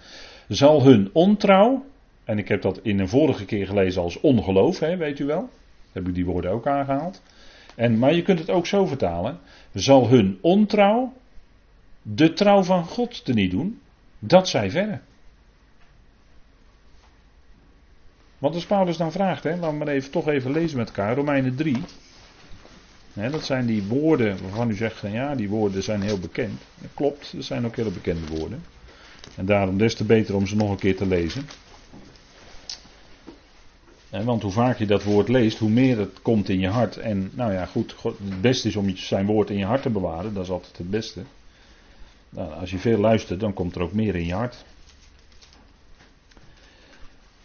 [0.47, 1.86] zal hun ontrouw,
[2.23, 5.49] en ik heb dat in een vorige keer gelezen als ongeloof, hè, weet u wel,
[5.91, 7.21] heb ik die woorden ook aangehaald.
[7.77, 9.39] En, maar je kunt het ook zo vertalen,
[9.73, 11.13] zal hun ontrouw
[12.01, 13.81] de trouw van God teniet doen,
[14.19, 14.99] dat zij verre.
[18.37, 21.15] Want als Paulus dan vraagt, hè, laten we maar even, toch even lezen met elkaar,
[21.15, 21.77] Romeinen 3
[23.13, 26.61] dat zijn die woorden waarvan u zegt, ja, die woorden zijn heel bekend.
[26.81, 28.63] Dat klopt, dat zijn ook hele bekende woorden.
[29.35, 31.45] En daarom des te beter om ze nog een keer te lezen.
[34.23, 36.97] Want hoe vaak je dat woord leest, hoe meer het komt in je hart.
[36.97, 40.34] En nou ja, goed, het beste is om zijn woord in je hart te bewaren,
[40.34, 41.21] dat is altijd het beste.
[42.30, 44.65] Nou, als je veel luistert, dan komt er ook meer in je hart.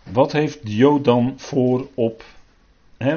[0.02, 2.24] Wat heeft de Jood dan voor op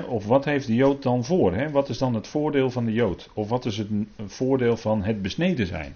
[0.07, 1.71] of wat heeft de Jood dan voor?
[1.71, 3.29] Wat is dan het voordeel van de Jood?
[3.33, 3.87] Of wat is het
[4.25, 5.95] voordeel van het besneden zijn?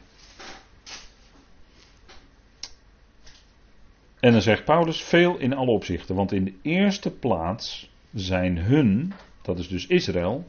[4.20, 6.16] En dan zegt Paulus veel in alle opzichten.
[6.16, 10.46] Want in de eerste plaats zijn hun, dat is dus Israël,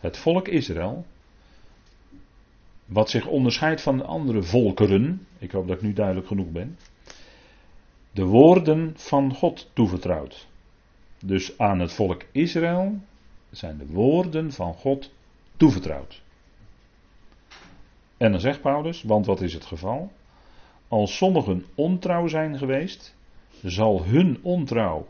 [0.00, 1.06] het volk Israël,
[2.84, 6.78] wat zich onderscheidt van de andere volkeren, ik hoop dat ik nu duidelijk genoeg ben,
[8.12, 10.46] de woorden van God toevertrouwd.
[11.24, 12.98] Dus aan het volk Israël
[13.50, 15.10] zijn de woorden van God
[15.56, 16.22] toevertrouwd.
[18.16, 20.10] En dan zegt Paulus, want wat is het geval?
[20.88, 23.14] Als sommigen ontrouw zijn geweest,
[23.62, 25.08] zal hun ontrouw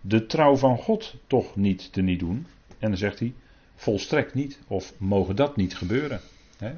[0.00, 2.46] de trouw van God toch niet te niet doen.
[2.78, 3.32] En dan zegt hij,
[3.74, 6.20] volstrekt niet, of mogen dat niet gebeuren.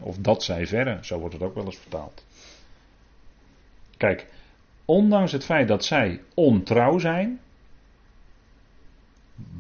[0.00, 2.24] Of dat zij verre, zo wordt het ook wel eens vertaald.
[3.96, 4.26] Kijk,
[4.84, 7.40] ondanks het feit dat zij ontrouw zijn,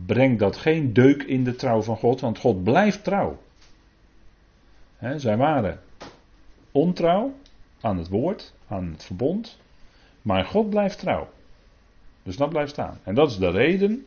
[0.06, 3.38] brengt dat geen deuk in de trouw van God, want God blijft trouw.
[5.16, 5.80] Zij waren
[6.70, 7.34] ontrouw
[7.80, 9.58] aan het woord, aan het verbond,
[10.22, 11.28] maar God blijft trouw.
[12.22, 12.98] Dus dat blijft staan.
[13.02, 14.06] En dat is de reden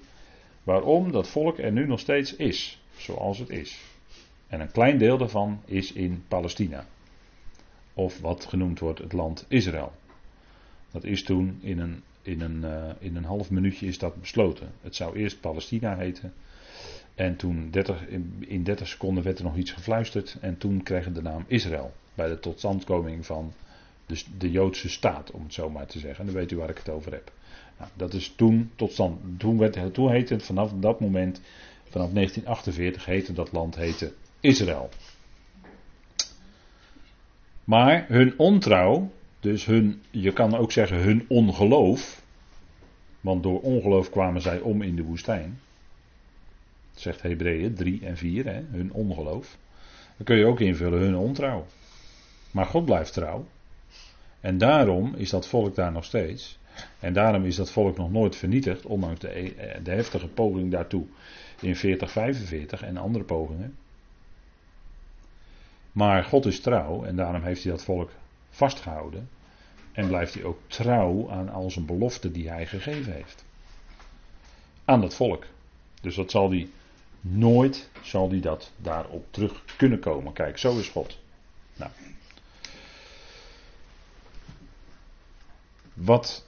[0.64, 3.82] waarom dat volk er nu nog steeds is, zoals het is.
[4.48, 6.86] En een klein deel daarvan is in Palestina.
[7.94, 9.92] Of wat genoemd wordt het land Israël.
[10.92, 14.72] Dat is toen in een, in een, uh, in een half minuutje is dat besloten.
[14.82, 16.34] Het zou eerst Palestina heten.
[17.16, 18.08] En toen 30,
[18.40, 20.38] in 30 seconden werd er nog iets gefluisterd.
[20.42, 21.94] En toen kregen de naam Israël.
[22.14, 23.54] Bij de totstandkoming van
[24.06, 26.26] de, de Joodse staat, om het zo maar te zeggen.
[26.26, 27.32] Dan weet u waar ik het over heb.
[27.78, 29.40] Nou, dat is toen tot stand.
[29.40, 31.42] Toen, werd, toen heette het vanaf dat moment,
[31.90, 34.90] vanaf 1948, heette dat land heette Israël.
[37.64, 42.24] Maar hun ontrouw, dus hun, je kan ook zeggen hun ongeloof,
[43.22, 45.60] want door ongeloof kwamen zij om in de woestijn.
[46.96, 49.58] zegt Hebreeën 3 en 4, hè, hun ongeloof.
[50.18, 51.66] Dan kun je ook invullen hun ontrouw.
[52.52, 53.46] Maar God blijft trouw.
[54.46, 56.58] En daarom is dat volk daar nog steeds.
[57.00, 61.06] En daarom is dat volk nog nooit vernietigd, ondanks de, eh, de heftige poging daartoe
[61.62, 63.76] in 4045 en andere pogingen.
[65.92, 68.12] Maar God is trouw en daarom heeft hij dat volk
[68.50, 69.30] vastgehouden.
[69.92, 73.46] En blijft hij ook trouw aan al zijn beloften die hij gegeven heeft.
[74.86, 75.46] Aan dat volk.
[76.02, 76.70] Dus dat zal hij
[77.22, 80.34] nooit, zal hij dat daarop terug kunnen komen.
[80.34, 81.20] Kijk, zo is God.
[81.76, 81.92] Nou.
[85.96, 86.46] Wat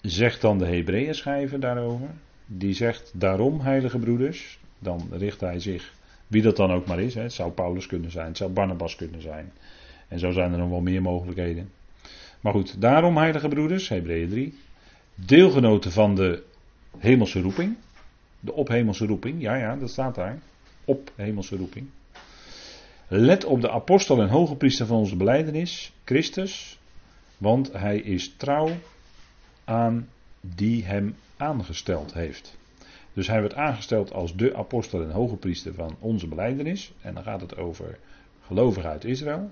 [0.00, 2.08] zegt dan de Hebreeën schrijver daarover?
[2.46, 5.92] Die zegt daarom, heilige broeders, dan richt hij zich
[6.26, 7.14] wie dat dan ook maar is.
[7.14, 7.22] Hè.
[7.22, 9.52] Het zou Paulus kunnen zijn, het zou Barnabas kunnen zijn.
[10.08, 11.70] En zo zijn er nog wel meer mogelijkheden.
[12.40, 14.58] Maar goed, daarom, heilige broeders, Hebreeën 3,
[15.14, 16.42] deelgenoten van de
[16.98, 17.76] hemelse roeping.
[18.40, 20.38] De ophemelse roeping, ja, ja, dat staat daar.
[20.84, 21.88] Op hemelse roeping.
[23.10, 26.78] Let op de apostel en hoge priester van onze beleidenis, Christus,
[27.38, 28.70] want hij is trouw
[29.64, 30.08] aan
[30.40, 32.56] die hem aangesteld heeft.
[33.12, 36.92] Dus hij werd aangesteld als de apostel en hoge priester van onze beleidenis.
[37.00, 37.98] En dan gaat het over
[38.46, 39.50] gelovigen uit Israël.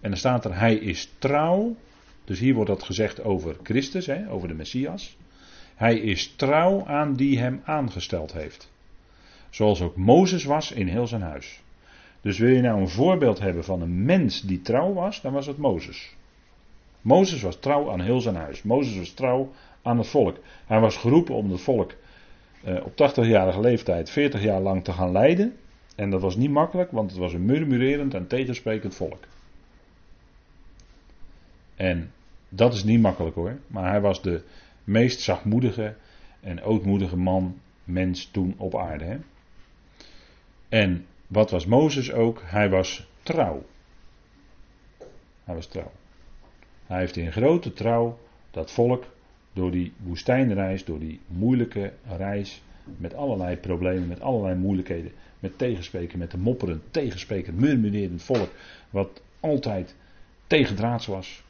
[0.00, 1.76] En dan staat er, hij is trouw.
[2.24, 5.16] Dus hier wordt dat gezegd over Christus, hè, over de Messias.
[5.74, 8.70] Hij is trouw aan die hem aangesteld heeft.
[9.50, 11.60] Zoals ook Mozes was in heel zijn huis.
[12.20, 15.46] Dus wil je nou een voorbeeld hebben van een mens die trouw was, dan was
[15.46, 16.16] het Mozes.
[17.00, 18.62] Mozes was trouw aan heel zijn huis.
[18.62, 19.52] Mozes was trouw
[19.82, 20.38] aan het volk.
[20.66, 21.94] Hij was geroepen om het volk
[22.64, 25.56] uh, op 80-jarige leeftijd 40 jaar lang te gaan leiden.
[25.96, 29.24] En dat was niet makkelijk, want het was een murmurerend en tegensprekend volk.
[31.74, 32.10] En
[32.48, 33.58] dat is niet makkelijk hoor.
[33.66, 34.42] Maar hij was de
[34.84, 35.94] meest zachtmoedige
[36.40, 39.04] en ootmoedige man, mens toen op aarde.
[39.04, 39.16] Hè?
[40.68, 42.42] En wat was Mozes ook?
[42.44, 43.64] Hij was trouw.
[45.44, 45.92] Hij was trouw.
[46.86, 48.18] Hij heeft in grote trouw
[48.50, 49.04] dat volk
[49.52, 52.62] door die woestijnreis, door die moeilijke reis,
[52.96, 58.50] met allerlei problemen, met allerlei moeilijkheden, met tegenspreken, met de mopperend, tegenspreken, murmurerend volk,
[58.90, 59.94] wat altijd
[60.46, 61.42] tegendraads was,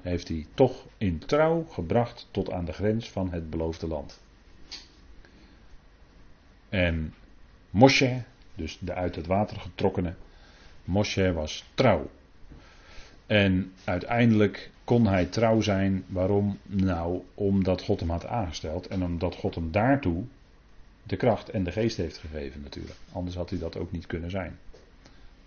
[0.00, 4.20] heeft hij toch in trouw gebracht tot aan de grens van het beloofde land.
[6.68, 7.14] En
[7.70, 8.22] Moshe,
[8.54, 10.14] dus de uit het water getrokkene,
[10.84, 12.10] Moshe was trouw.
[13.26, 16.04] En uiteindelijk kon hij trouw zijn.
[16.06, 16.58] Waarom?
[16.62, 20.24] Nou, omdat God hem had aangesteld en omdat God hem daartoe
[21.02, 22.96] de kracht en de geest heeft gegeven natuurlijk.
[23.12, 24.58] Anders had hij dat ook niet kunnen zijn.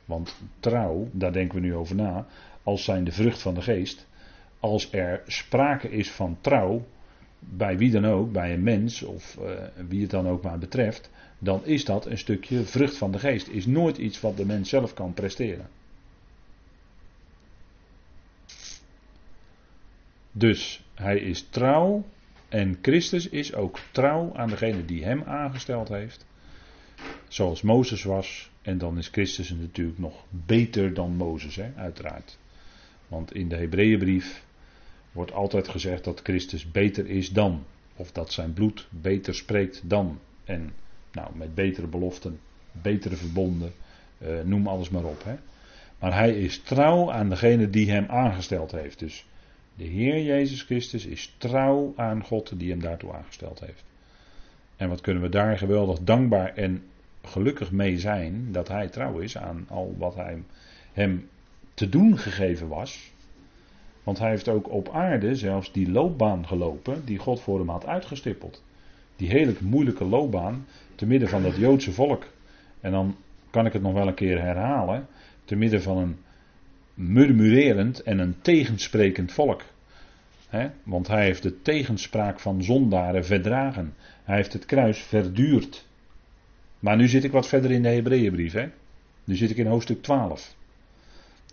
[0.05, 2.25] Want trouw, daar denken we nu over na,
[2.63, 4.07] als zijn de vrucht van de geest.
[4.59, 6.85] Als er sprake is van trouw,
[7.49, 9.49] bij wie dan ook, bij een mens of uh,
[9.87, 13.47] wie het dan ook maar betreft, dan is dat een stukje vrucht van de geest.
[13.47, 15.69] Is nooit iets wat de mens zelf kan presteren.
[20.31, 22.05] Dus hij is trouw
[22.49, 26.25] en Christus is ook trouw aan degene die hem aangesteld heeft.
[27.27, 28.49] Zoals Mozes was.
[28.61, 32.37] En dan is Christus natuurlijk nog beter dan Mozes, hè, uiteraard.
[33.07, 34.43] Want in de Hebreeënbrief
[35.11, 37.63] wordt altijd gezegd dat Christus beter is dan.
[37.95, 40.19] Of dat zijn bloed beter spreekt dan.
[40.43, 40.73] En
[41.11, 42.39] nou, met betere beloften,
[42.71, 43.73] betere verbonden,
[44.17, 45.23] eh, noem alles maar op.
[45.23, 45.35] Hè.
[45.99, 48.99] Maar hij is trouw aan degene die hem aangesteld heeft.
[48.99, 49.25] Dus
[49.75, 53.83] de Heer Jezus Christus is trouw aan God die hem daartoe aangesteld heeft.
[54.75, 56.83] En wat kunnen we daar geweldig dankbaar en
[57.23, 60.43] gelukkig mee zijn dat hij trouw is aan al wat hij
[60.93, 61.29] hem
[61.73, 63.11] te doen gegeven was.
[64.03, 67.85] Want hij heeft ook op aarde zelfs die loopbaan gelopen die God voor hem had
[67.85, 68.63] uitgestippeld.
[69.15, 72.25] Die hele moeilijke loopbaan te midden van dat Joodse volk.
[72.79, 73.15] En dan
[73.49, 75.07] kan ik het nog wel een keer herhalen.
[75.45, 76.17] Te midden van een
[76.93, 79.63] murmurerend en een tegensprekend volk.
[80.83, 83.93] want hij heeft de tegenspraak van zondaren verdragen.
[84.23, 85.87] Hij heeft het kruis verduurd.
[86.79, 88.53] Maar nu zit ik wat verder in de Hebreeënbrief.
[89.23, 90.55] Nu zit ik in hoofdstuk 12.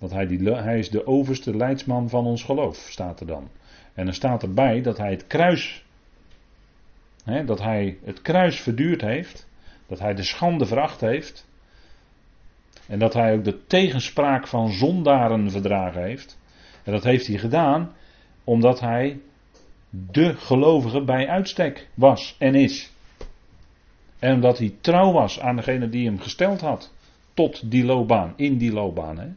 [0.01, 3.49] Dat hij, die, hij is de overste leidsman van ons geloof, staat er dan.
[3.95, 5.85] En er staat erbij dat hij het kruis,
[7.25, 9.49] hè, dat hij het kruis verduurd heeft,
[9.87, 11.47] dat hij de schande veracht heeft,
[12.89, 16.39] en dat hij ook de tegenspraak van zondaren verdragen heeft.
[16.85, 17.93] En dat heeft hij gedaan
[18.45, 19.21] omdat hij
[19.91, 22.93] de gelovige bij uitstek was en is.
[24.19, 26.93] En omdat hij trouw was aan degene die hem gesteld had.
[27.35, 29.19] Tot die loopbaan, in die loopbaan.
[29.19, 29.29] Hè.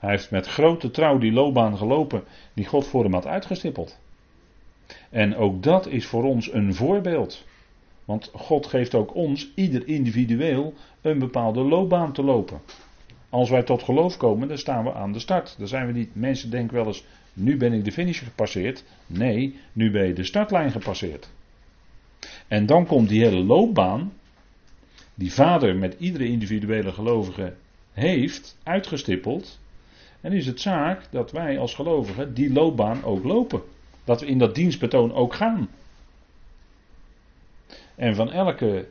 [0.00, 2.24] Hij heeft met grote trouw die loopbaan gelopen
[2.54, 3.98] die God voor hem had uitgestippeld.
[5.10, 7.44] En ook dat is voor ons een voorbeeld.
[8.04, 12.60] Want God geeft ook ons, ieder individueel, een bepaalde loopbaan te lopen.
[13.28, 15.54] Als wij tot geloof komen, dan staan we aan de start.
[15.58, 18.84] Dan zijn we niet, mensen denken wel eens, nu ben ik de finish gepasseerd.
[19.06, 21.30] Nee, nu ben je de startlijn gepasseerd.
[22.48, 24.12] En dan komt die hele loopbaan,
[25.14, 27.54] die vader met iedere individuele gelovige
[27.92, 29.59] heeft uitgestippeld.
[30.20, 33.62] En is het zaak dat wij als gelovigen die loopbaan ook lopen.
[34.04, 35.68] Dat we in dat dienstbetoon ook gaan.
[37.94, 38.88] En van elke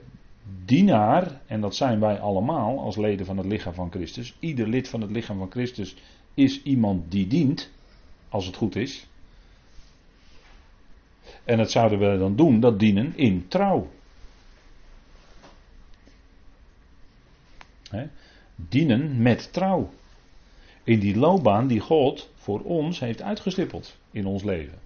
[0.66, 4.36] dienaar, en dat zijn wij allemaal als leden van het lichaam van Christus.
[4.40, 5.96] Ieder lid van het lichaam van Christus
[6.34, 7.72] is iemand die dient,
[8.30, 9.08] als het goed is.
[11.44, 13.88] En dat zouden we dan doen, dat dienen in trouw.
[18.56, 19.90] Dienen met trouw.
[20.90, 24.80] In die loopbaan die God voor ons heeft uitgestippeld in ons leven.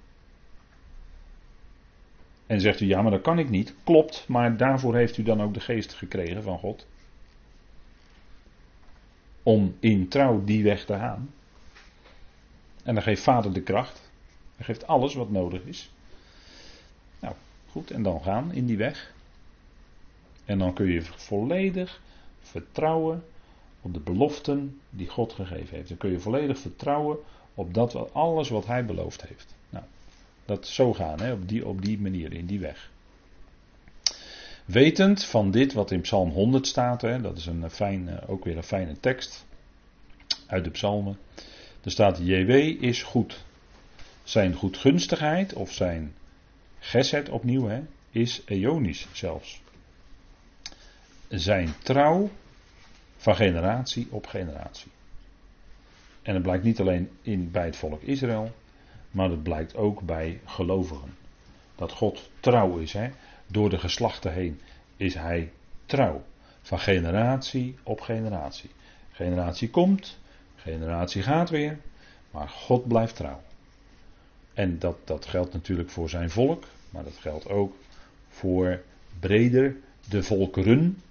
[2.45, 3.76] En zegt u, ja, maar dat kan ik niet.
[3.84, 6.88] Klopt, maar daarvoor heeft u dan ook de geest gekregen van God.
[9.43, 11.34] Om in trouw die weg te gaan.
[12.84, 14.12] En dan geeft vader de kracht.
[14.56, 15.91] Hij geeft alles wat nodig is.
[17.20, 17.36] Nou,
[17.70, 19.14] goed, en dan gaan in die weg.
[20.45, 22.01] En dan kun je volledig
[22.41, 23.24] vertrouwen
[23.84, 25.88] op de beloften die God gegeven heeft.
[25.88, 27.17] Dan kun je volledig vertrouwen
[27.53, 29.55] op dat alles wat hij beloofd heeft.
[29.69, 29.86] Nou,
[30.45, 32.91] dat zo gaan, hè, op, die, op die manier, in die weg.
[34.65, 38.45] Wetend van dit wat in Psalm 100 staat, hè, dat is een fijn, eh, ook
[38.45, 39.45] weer een fijne tekst
[40.47, 41.17] uit de psalmen.
[41.84, 42.49] Er staat, JW
[42.84, 43.43] is goed.
[44.23, 46.13] Zijn goedgunstigheid of zijn
[46.79, 47.81] geset opnieuw hè,
[48.11, 49.61] is eonisch zelfs.
[51.27, 52.29] Zijn trouw
[53.24, 54.91] van generatie op generatie.
[56.21, 58.51] En het blijkt niet alleen in, bij het volk Israël,
[59.11, 61.15] maar het blijkt ook bij gelovigen.
[61.76, 62.93] Dat God trouw is.
[62.93, 63.09] Hè?
[63.47, 64.59] Door de geslachten heen
[64.97, 65.51] is hij
[65.86, 66.24] trouw.
[66.61, 68.69] Van generatie op generatie.
[69.11, 70.19] Generatie komt,
[70.55, 71.78] generatie gaat weer,
[72.32, 73.41] maar God blijft trouw.
[74.53, 77.76] En dat, dat geldt natuurlijk voor zijn volk, maar dat geldt ook
[78.30, 78.82] voor
[79.19, 79.76] breder
[80.09, 81.01] de volkeren.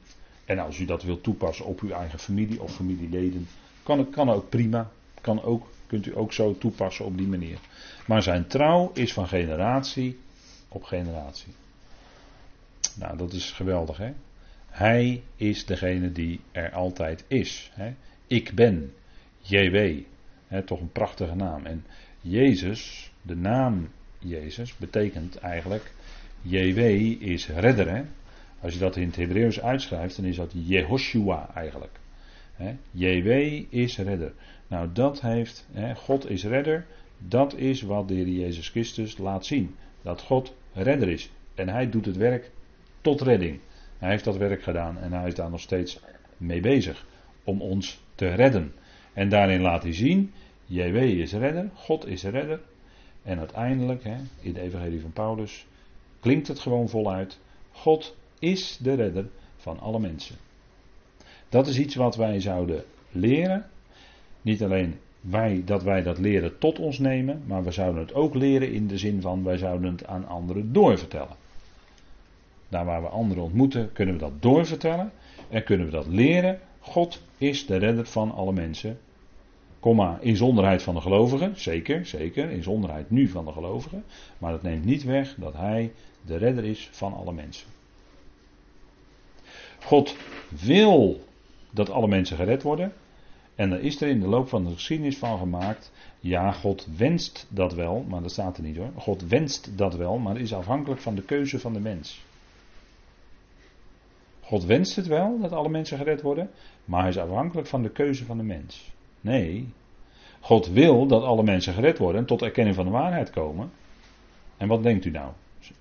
[0.53, 3.49] En als u dat wilt toepassen op uw eigen familie of familieleden,
[3.83, 4.91] kan kan ook prima.
[5.21, 7.59] Kan ook, kunt u ook zo toepassen op die manier.
[8.07, 10.19] Maar zijn trouw is van generatie
[10.69, 11.53] op generatie.
[12.99, 14.13] Nou, dat is geweldig, hè?
[14.67, 17.71] Hij is degene die er altijd is.
[17.75, 17.95] Hè?
[18.27, 18.93] Ik ben,
[19.39, 20.01] JW.
[20.47, 21.67] Hè, toch een prachtige naam.
[21.67, 21.85] En
[22.21, 23.89] Jezus, de naam
[24.19, 25.93] Jezus, betekent eigenlijk,
[26.43, 26.79] JW
[27.23, 27.95] is redder.
[27.95, 28.03] Hè?
[28.63, 32.01] Als je dat in het Hebreeuws uitschrijft, dan is dat Jehoshua eigenlijk.
[32.53, 32.75] Hè?
[32.91, 33.29] JW
[33.69, 34.33] is redder.
[34.67, 36.87] Nou, dat heeft, God is redder.
[37.19, 39.75] Dat is wat de Heer Jezus Christus laat zien.
[40.03, 41.31] Dat God redder is.
[41.55, 42.51] En hij doet het werk
[43.01, 43.61] tot redding.
[43.99, 46.01] Hij heeft dat werk gedaan en hij is daar nog steeds
[46.37, 47.07] mee bezig.
[47.45, 48.73] Om ons te redden.
[49.13, 50.33] En daarin laat hij zien,
[50.67, 52.61] JW is redder, God is redder.
[53.23, 54.05] En uiteindelijk,
[54.41, 55.67] in de Evangelie van Paulus,
[56.21, 57.39] klinkt het gewoon voluit.
[57.71, 60.37] God is de redder van alle mensen.
[61.49, 63.67] Dat is iets wat wij zouden leren.
[64.43, 68.35] Niet alleen wij, dat wij dat leren tot ons nemen, maar we zouden het ook
[68.35, 71.37] leren in de zin van wij zouden het aan anderen doorvertellen.
[72.69, 75.13] Daar waar we anderen ontmoeten, kunnen we dat doorvertellen
[75.49, 76.61] en kunnen we dat leren.
[76.81, 78.99] God is de redder van alle mensen.
[79.81, 84.05] Komma, inzonderheid van de gelovigen, zeker, zeker, inzonderheid nu van de gelovigen.
[84.39, 85.93] Maar dat neemt niet weg dat Hij
[86.27, 87.67] de redder is van alle mensen.
[89.85, 90.17] God
[90.49, 91.25] wil
[91.71, 92.93] dat alle mensen gered worden.
[93.55, 95.93] En er is er in de loop van de geschiedenis van gemaakt.
[96.21, 98.91] Ja, God wenst dat wel, maar dat staat er niet hoor.
[98.97, 102.25] God wenst dat wel, maar is afhankelijk van de keuze van de mens.
[104.41, 106.51] God wenst het wel dat alle mensen gered worden,
[106.85, 108.93] maar is afhankelijk van de keuze van de mens.
[109.21, 109.69] Nee,
[110.41, 113.71] God wil dat alle mensen gered worden en tot erkenning van de waarheid komen.
[114.57, 115.33] En wat denkt u nou?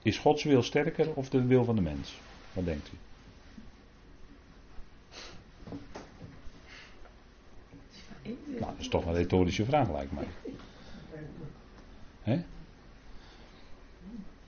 [0.02, 2.20] Is Gods wil sterker of de wil van de mens?
[2.54, 3.11] Wat denkt u?
[8.62, 10.28] Nou, dat is toch een retorische vraag, lijkt mij.
[12.22, 12.40] He?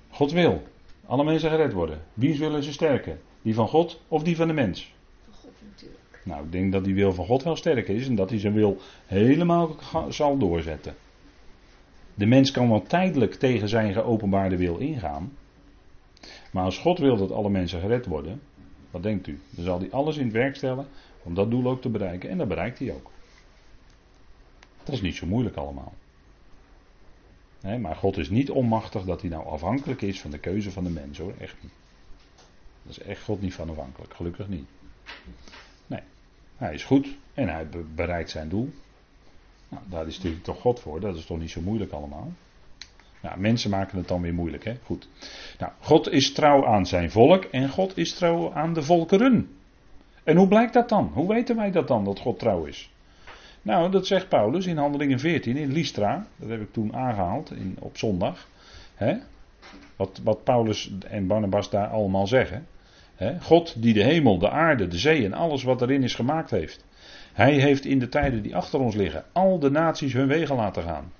[0.10, 0.64] God wil.
[1.06, 2.02] Alle mensen gered worden.
[2.14, 3.18] Wie zullen ze sterker?
[3.42, 4.94] Die van God of die van de mens?
[5.24, 6.22] Van God natuurlijk.
[6.24, 8.54] Nou, ik denk dat die wil van God wel sterk is en dat hij zijn
[8.54, 9.76] wil helemaal
[10.10, 10.96] zal doorzetten.
[12.14, 15.32] De mens kan wel tijdelijk tegen zijn geopenbaarde wil ingaan.
[16.52, 18.42] Maar als God wil dat alle mensen gered worden,
[18.92, 19.40] wat denkt u?
[19.50, 20.88] Dan zal hij alles in het werk stellen
[21.24, 22.30] om dat doel ook te bereiken.
[22.30, 23.12] En dat bereikt hij ook.
[24.84, 25.94] Dat is niet zo moeilijk allemaal.
[27.62, 30.84] Nee, maar God is niet onmachtig dat hij nou afhankelijk is van de keuze van
[30.84, 31.72] de mens hoor, echt niet.
[32.84, 34.68] Dat is echt God niet van afhankelijk, gelukkig niet.
[35.88, 36.02] Nee,
[36.58, 38.74] hij is goed en hij bereikt zijn doel.
[39.70, 42.32] Nou, daar is natuurlijk toch God voor, dat is toch niet zo moeilijk allemaal.
[43.22, 44.76] Nou, mensen maken het dan weer moeilijk, hè?
[44.84, 45.10] Goed.
[45.60, 49.58] Nou, God is trouw aan zijn volk en God is trouw aan de volkeren.
[50.24, 51.12] En hoe blijkt dat dan?
[51.14, 52.93] Hoe weten wij dat dan, dat God trouw is?
[53.64, 56.28] Nou, dat zegt Paulus in Handelingen 14 in Lystra.
[56.36, 58.48] Dat heb ik toen aangehaald in, op zondag.
[58.96, 59.18] Hè?
[59.96, 62.68] Wat, wat Paulus en Barnabas daar allemaal zeggen.
[63.16, 63.40] Hè?
[63.42, 66.86] God die de hemel, de aarde, de zee en alles wat erin is gemaakt heeft.
[67.34, 70.84] Hij heeft in de tijden die achter ons liggen al de naties hun wegen laten
[70.84, 71.12] gaan.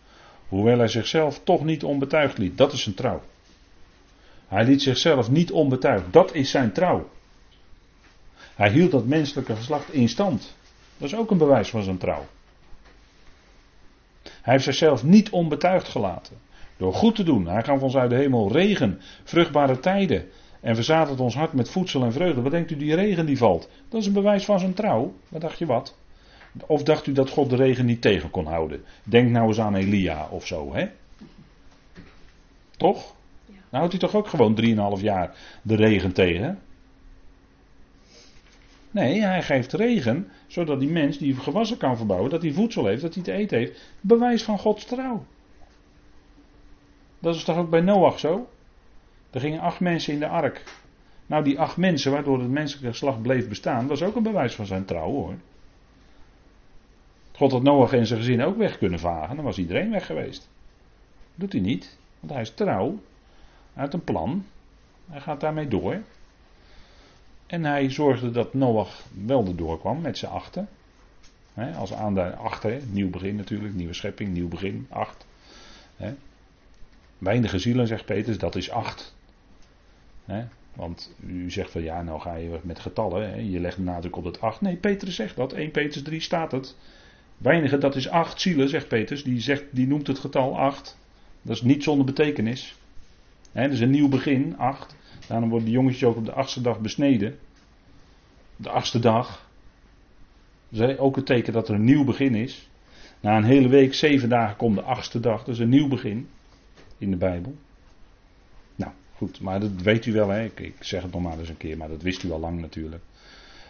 [0.48, 2.58] Hoewel hij zichzelf toch niet onbetuigd liet.
[2.58, 3.22] Dat is zijn trouw.
[4.48, 6.14] Hij liet zichzelf niet onbetuigd.
[6.14, 7.10] Dat is zijn trouw.
[8.56, 10.56] Hij hield dat menselijke geslacht in stand.
[10.98, 12.26] Dat is ook een bewijs van zijn trouw.
[14.44, 16.38] Hij heeft zichzelf niet onbetuigd gelaten.
[16.78, 17.48] Door goed te doen.
[17.48, 20.26] Hij gaf ons uit de hemel regen, vruchtbare tijden.
[20.62, 22.42] En verzadelt ons hart met voedsel en vreugde.
[22.42, 23.70] Wat denkt u, die regen die valt?
[23.90, 25.14] Dat is een bewijs van zijn trouw.
[25.30, 25.98] Wat dacht je wat?
[26.66, 28.84] Of dacht u dat God de regen niet tegen kon houden?
[29.04, 30.88] Denk nou eens aan Elia of zo, hè?
[32.78, 33.14] Toch?
[33.48, 34.60] Nou houdt hij toch ook gewoon
[34.98, 36.60] 3,5 jaar de regen tegen?
[38.94, 43.02] Nee, hij geeft regen, zodat die mens die gewassen kan verbouwen, dat hij voedsel heeft,
[43.02, 43.82] dat hij te eten heeft.
[44.02, 45.26] Bewijs van Gods trouw.
[47.20, 48.50] Dat is toch ook bij Noach zo?
[49.32, 50.64] Er gingen acht mensen in de ark.
[51.26, 54.66] Nou, die acht mensen, waardoor het menselijke geslacht bleef bestaan, was ook een bewijs van
[54.66, 55.36] zijn trouw hoor.
[57.32, 60.50] God had Noach en zijn gezin ook weg kunnen vagen, dan was iedereen weg geweest.
[61.36, 63.00] doet hij niet, want hij is trouw.
[63.74, 64.46] Had een plan.
[65.10, 66.02] Hij gaat daarmee door.
[67.48, 70.70] En hij zorgde dat Noach wel erdoor kwam met zijn achten.
[71.78, 75.26] Als aanduiding, acht, nieuw begin natuurlijk, nieuwe schepping, nieuw begin, acht.
[77.18, 79.16] Weinige zielen, zegt Petrus, dat is acht.
[80.74, 84.24] want u zegt van ja, nou ga je met getallen, je legt de nadruk op
[84.24, 84.62] het acht.
[84.62, 86.76] Nee, Petrus zegt dat, 1 Petrus 3 staat het.
[87.38, 90.98] Weinige, dat is acht zielen, zegt Petrus, die, zegt, die noemt het getal acht.
[91.42, 92.76] Dat is niet zonder betekenis.
[93.52, 94.96] He, dat is een nieuw begin, acht.
[95.34, 97.40] Daarom worden de jongetjes ook op de achtste dag besneden.
[98.56, 99.50] De achtste dag.
[100.70, 102.70] Is ook het teken dat er een nieuw begin is.
[103.20, 105.48] Na een hele week, zeven dagen, komt de achtste dag.
[105.48, 106.30] Is een nieuw begin
[106.98, 107.56] in de Bijbel.
[108.76, 110.44] Nou, goed, maar dat weet u wel, hè?
[110.44, 112.62] Ik, ik zeg het nog maar eens een keer, maar dat wist u al lang
[112.62, 113.04] natuurlijk.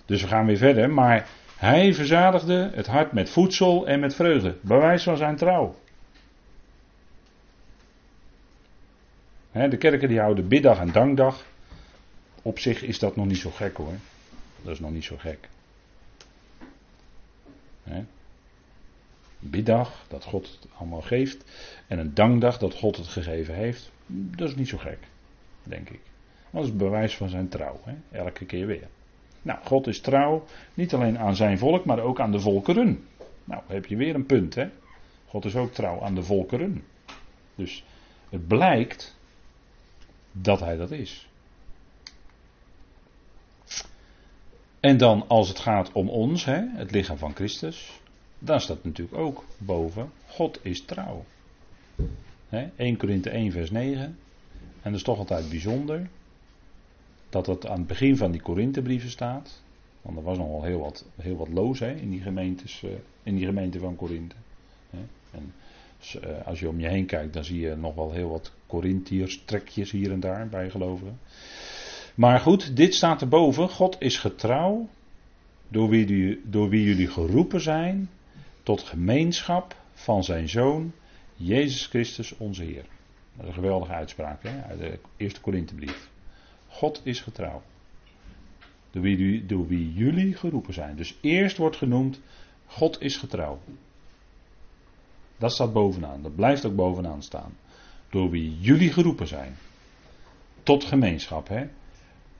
[0.05, 0.89] Dus we gaan weer verder.
[0.89, 4.57] Maar hij verzadigde het hart met voedsel en met vreugde.
[4.61, 5.76] Bewijs van zijn trouw.
[9.51, 11.51] de kerken die houden biddag en dankdag.
[12.46, 13.94] Op zich is dat nog niet zo gek hoor.
[14.62, 15.50] Dat is nog niet zo gek.
[17.84, 18.04] He.
[19.39, 21.44] Biddag, dat God het allemaal geeft.
[21.88, 23.91] En een dankdag, dat God het gegeven heeft.
[24.08, 24.98] Dat is niet zo gek,
[25.64, 26.00] denk ik.
[26.50, 27.80] Dat is bewijs van zijn trouw,
[28.12, 28.88] elke keer weer.
[29.41, 33.08] Nou, God is trouw, niet alleen aan zijn volk, maar ook aan de volkeren.
[33.44, 34.70] Nou, heb je weer een punt, hè?
[35.28, 36.84] God is ook trouw aan de volkeren.
[37.56, 37.84] Dus
[38.30, 39.16] het blijkt
[40.32, 41.28] dat hij dat is.
[44.84, 48.02] En dan als het gaat om ons, hè, het lichaam van Christus,
[48.40, 51.26] dan staat natuurlijk ook boven, God is trouw.
[52.50, 54.02] Hè, 1 Korinthe 1 vers 9.
[54.02, 54.18] En
[54.82, 56.10] dat is toch altijd bijzonder
[57.30, 59.62] dat het aan het begin van die Korinthebrieven staat.
[60.02, 62.92] Want er was nogal heel wat, heel wat loos hè, in, die gemeentes, uh,
[63.24, 64.36] in die gemeente van Korinthe.
[65.32, 65.54] En
[66.16, 69.42] uh, als je om je heen kijkt, dan zie je nog wel heel wat Corinthiërs
[69.46, 71.20] trekjes hier en daar bij gelovigen.
[72.16, 73.70] Maar goed, dit staat erboven.
[73.70, 74.89] God is getrouw
[75.68, 78.09] door wie, door wie jullie geroepen zijn
[78.64, 80.91] tot gemeenschap van zijn Zoon,
[81.36, 82.86] Jezus Christus onze Heer.
[83.34, 86.09] Dat is een geweldige uitspraak hè, uit de eerste Korinthebrief.
[86.68, 87.61] God is getrouw.
[88.91, 90.95] Door wie, door wie jullie geroepen zijn.
[90.95, 92.20] Dus eerst wordt genoemd,
[92.66, 93.59] God is getrouw.
[95.38, 97.57] Dat staat bovenaan, dat blijft ook bovenaan staan.
[98.09, 99.55] Door wie jullie geroepen zijn.
[100.64, 101.68] Tot gemeenschap, hè.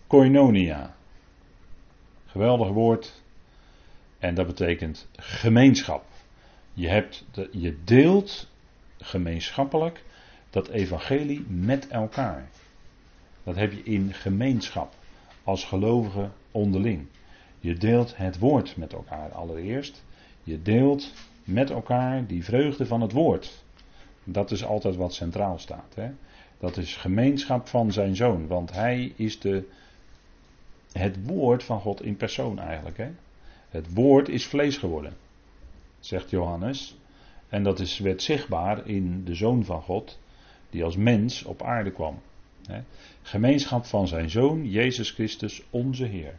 [0.08, 0.96] Koinonia.
[2.26, 3.22] Geweldig woord.
[4.20, 6.06] En dat betekent gemeenschap.
[6.74, 8.48] Je, hebt je deelt
[8.98, 10.04] gemeenschappelijk
[10.50, 12.50] dat evangelie met elkaar.
[13.44, 14.94] Dat heb je in gemeenschap
[15.44, 17.08] als gelovigen onderling.
[17.60, 20.04] Je deelt het woord met elkaar allereerst.
[20.44, 23.64] Je deelt met elkaar die vreugde van het woord.
[24.24, 25.96] Dat is altijd wat centraal staat.
[25.96, 26.12] Hè?
[26.60, 28.48] Dat is gemeenschap van zijn zoon.
[28.48, 29.70] Want hij is de,
[30.94, 32.98] het woord van God in persoon eigenlijk.
[32.98, 33.10] Hè?
[33.70, 35.14] Het woord is vlees geworden,
[36.00, 36.96] zegt Johannes.
[37.50, 40.20] En dat is, werd zichtbaar in de zoon van God,
[40.70, 42.22] die als mens op aarde kwam.
[43.22, 46.36] Gemeenschap van zijn zoon, Jezus Christus, onze Heer.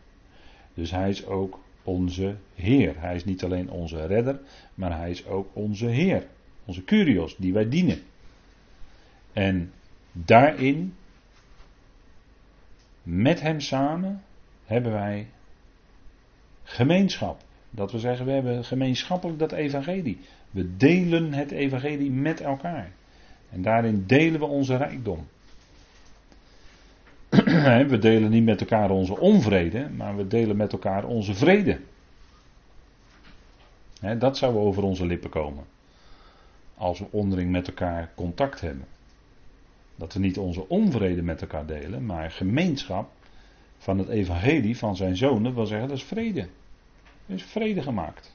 [0.75, 3.01] Dus hij is ook onze Heer.
[3.01, 4.41] Hij is niet alleen onze redder,
[4.75, 6.27] maar hij is ook onze Heer.
[6.65, 8.03] Onze Curios, die wij dienen.
[9.33, 9.73] En
[10.13, 10.95] daarin,
[13.03, 14.23] met hem samen,
[14.67, 15.27] hebben wij
[16.63, 17.43] gemeenschap.
[17.71, 20.19] Dat we zeggen, we hebben gemeenschappelijk dat evangelie.
[20.51, 22.91] We delen het evangelie met elkaar.
[23.51, 25.27] En daarin delen we onze rijkdom.
[27.89, 31.81] we delen niet met elkaar onze onvrede, maar we delen met elkaar onze vrede.
[34.19, 35.65] dat zou over onze lippen komen.
[36.75, 38.85] Als we onderling met elkaar contact hebben.
[39.97, 43.11] Dat we niet onze onvrede met elkaar delen, maar gemeenschap
[43.85, 46.41] van het evangelie van zijn zonen wil zeggen dat is vrede.
[47.27, 48.35] Er is vrede gemaakt.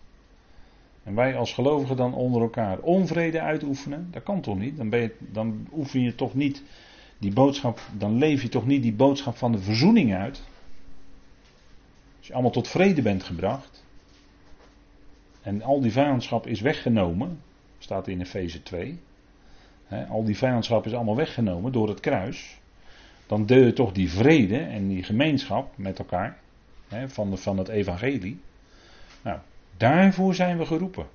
[1.03, 4.77] En wij als gelovigen dan onder elkaar onvrede uitoefenen, dat kan toch niet?
[4.77, 6.63] Dan, ben je, dan oefen je toch niet
[7.17, 10.41] die boodschap, dan leef je toch niet die boodschap van de verzoening uit.
[12.17, 13.83] Als je allemaal tot vrede bent gebracht.
[15.41, 17.41] En al die vijandschap is weggenomen,
[17.77, 18.99] staat in Efeze 2.
[20.09, 22.59] al die vijandschap is allemaal weggenomen door het kruis.
[23.29, 26.37] Dan je toch die vrede en die gemeenschap met elkaar
[27.07, 28.39] van, de, van het evangelie.
[29.21, 29.39] Nou,
[29.77, 31.07] daarvoor zijn we geroepen.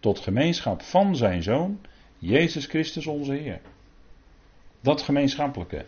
[0.00, 1.78] tot gemeenschap van zijn zoon,
[2.18, 3.60] Jezus Christus onze Heer.
[4.80, 5.84] Dat gemeenschappelijke.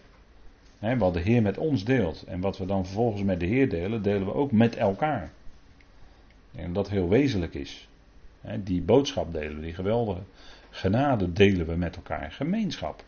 [0.78, 3.68] Hè, wat de Heer met ons deelt en wat we dan vervolgens met de Heer
[3.68, 5.30] delen, delen we ook met elkaar.
[6.54, 7.88] En dat heel wezenlijk is.
[8.40, 10.22] Hè, die boodschap delen we, die geweldige
[10.70, 12.32] genade delen we met elkaar.
[12.32, 13.04] Gemeenschap.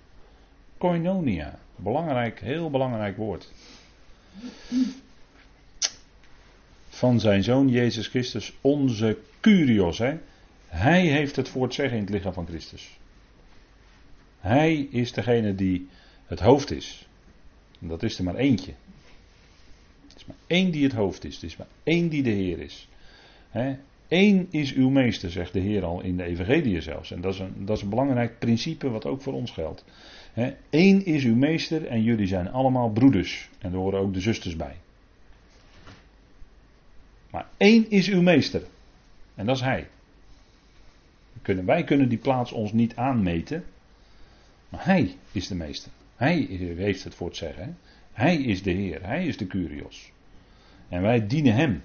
[0.79, 1.59] Koinonia.
[1.83, 3.53] Belangrijk, heel belangrijk woord.
[6.89, 9.99] Van zijn zoon Jezus Christus, onze Curios.
[9.99, 10.16] Hè.
[10.66, 12.99] Hij heeft het voor het zeggen in het lichaam van Christus.
[14.41, 15.89] Hij is degene die
[16.26, 17.09] het hoofd is.
[17.81, 18.72] En dat is er maar eentje.
[20.09, 21.35] Het is maar één die het hoofd is.
[21.35, 22.89] Het is maar één die de Heer is.
[24.09, 27.11] Eén is uw meester, zegt de Heer al in de Evangelie zelfs.
[27.11, 29.85] En dat is, een, dat is een belangrijk principe wat ook voor ons geldt.
[30.70, 33.49] Eén is uw meester en jullie zijn allemaal broeders.
[33.59, 34.76] En er horen ook de zusters bij.
[37.31, 38.62] Maar één is uw meester.
[39.35, 39.87] En dat is Hij.
[41.43, 43.64] Wij kunnen die plaats ons niet aanmeten.
[44.68, 45.93] Maar hij is de meester.
[46.16, 46.37] Hij
[46.76, 47.79] heeft het voor het zeggen.
[48.12, 49.07] Hij is de Heer.
[49.07, 50.12] Hij is de Curios.
[50.89, 51.83] En wij dienen Hem.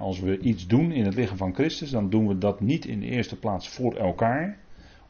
[0.00, 3.00] als we iets doen in het lichaam van Christus, dan doen we dat niet in
[3.00, 4.58] de eerste plaats voor elkaar.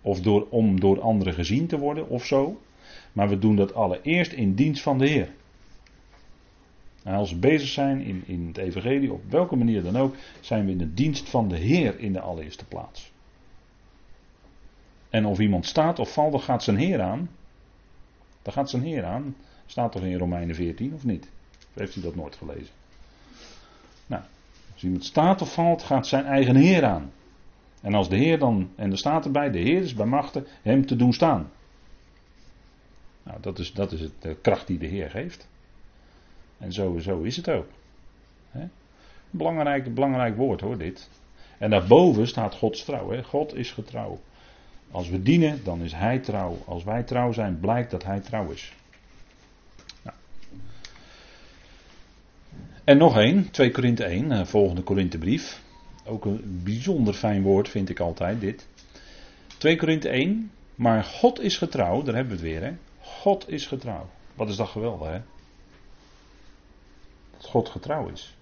[0.03, 2.61] Of door, om door anderen gezien te worden of zo.
[3.13, 5.29] Maar we doen dat allereerst in dienst van de Heer.
[7.03, 10.65] En als we bezig zijn in, in het Evangelie, op welke manier dan ook, zijn
[10.65, 13.13] we in de dienst van de Heer in de allereerste plaats.
[15.11, 17.31] En of iemand staat of valt, dan gaat zijn Heer aan.
[18.43, 19.37] Dan gaat zijn Heer aan.
[19.67, 21.29] Staat toch in Romeinen 14 of niet?
[21.59, 22.75] Of heeft u dat nooit gelezen?
[24.07, 24.23] Nou,
[24.73, 27.13] als iemand staat of valt, gaat zijn eigen Heer aan.
[27.83, 30.87] En als de Heer dan, en er staat erbij, de Heer is bij machten hem
[30.87, 31.51] te doen staan.
[33.23, 35.49] Nou, dat is, dat is het, de kracht die de Heer geeft.
[36.59, 37.67] En zo, zo is het ook.
[39.31, 41.09] Belangrijk, belangrijk woord hoor, dit.
[41.59, 43.23] En daarboven staat Gods trouw.
[43.23, 44.21] God is getrouw.
[44.91, 46.59] Als we dienen, dan is Hij trouw.
[46.67, 48.73] Als wij trouw zijn, blijkt dat Hij trouw is.
[50.03, 50.17] Nou.
[52.85, 55.63] En nog één, 2 Korinthe 1, eh, volgende Korinthebrief.
[56.09, 58.67] Ook een bijzonder fijn woord vind ik altijd dit.
[59.59, 62.77] 2 Korinthe 1, maar God is getrouw, daar hebben we het weer hè.
[63.01, 64.11] God is getrouw.
[64.35, 65.21] Wat is dat geweldig hè.
[67.37, 68.37] Dat God getrouw is.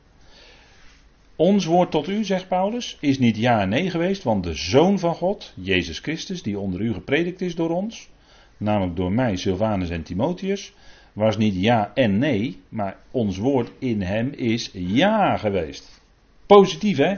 [1.36, 4.98] Ons woord tot u, zegt Paulus, is niet ja en nee geweest, want de Zoon
[4.98, 8.08] van God, Jezus Christus, die onder u gepredikt is door ons,
[8.56, 10.72] namelijk door mij, Silvanus en Timotheus,
[11.12, 16.00] was niet ja en nee, maar ons woord in hem is ja geweest.
[16.46, 17.16] Positief hè?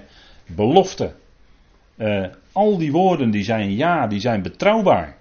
[0.49, 1.15] Belofte.
[1.97, 5.17] Uh, al die woorden die zijn ja, die zijn betrouwbaar.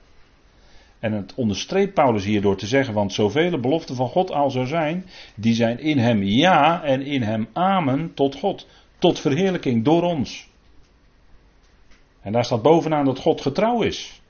[1.00, 4.66] En het onderstreept Paulus hier door te zeggen, want zoveel beloften van God al zo
[4.66, 5.06] zijn,
[5.36, 8.68] die zijn in hem ja en in hem amen tot God.
[8.98, 10.50] Tot verheerlijking door ons.
[12.22, 14.22] En daar staat bovenaan dat God getrouw is.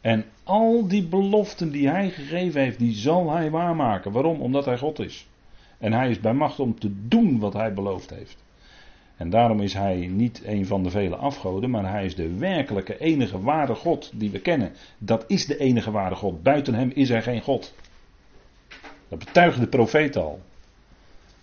[0.00, 4.12] En al die beloften die hij gegeven heeft, die zal hij waarmaken.
[4.12, 4.40] Waarom?
[4.40, 5.26] Omdat hij God is.
[5.78, 8.42] En hij is bij macht om te doen wat hij beloofd heeft.
[9.20, 12.98] En daarom is hij niet een van de vele afgoden, maar hij is de werkelijke
[12.98, 14.72] enige ware God die we kennen.
[14.98, 16.42] Dat is de enige ware God.
[16.42, 17.74] Buiten hem is er geen God.
[19.08, 20.40] Dat betuigen de profeet al.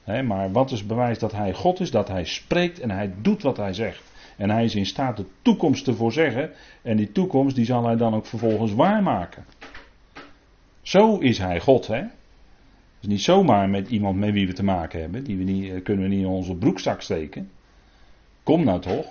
[0.05, 1.91] maar wat is bewijs dat hij God is?
[1.91, 4.03] Dat hij spreekt en hij doet wat hij zegt.
[4.38, 6.51] En hij is in staat de toekomst te voorzeggen.
[6.82, 9.45] En die toekomst die zal hij dan ook vervolgens waarmaken.
[10.82, 11.88] Zo is hij God.
[11.88, 12.03] Hè?
[13.01, 15.23] is niet zomaar met iemand met wie we te maken hebben.
[15.23, 17.49] Die we niet, eh, kunnen we niet in onze broekzak steken.
[18.48, 19.06] Kom nou toch.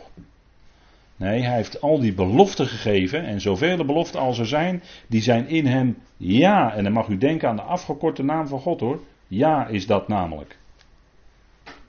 [1.16, 3.24] Nee, hij heeft al die beloften gegeven.
[3.24, 6.74] En zoveel beloften als er zijn, die zijn in hem ja.
[6.74, 9.00] En dan mag u denken aan de afgekorte naam van God hoor.
[9.26, 10.58] Ja is dat namelijk.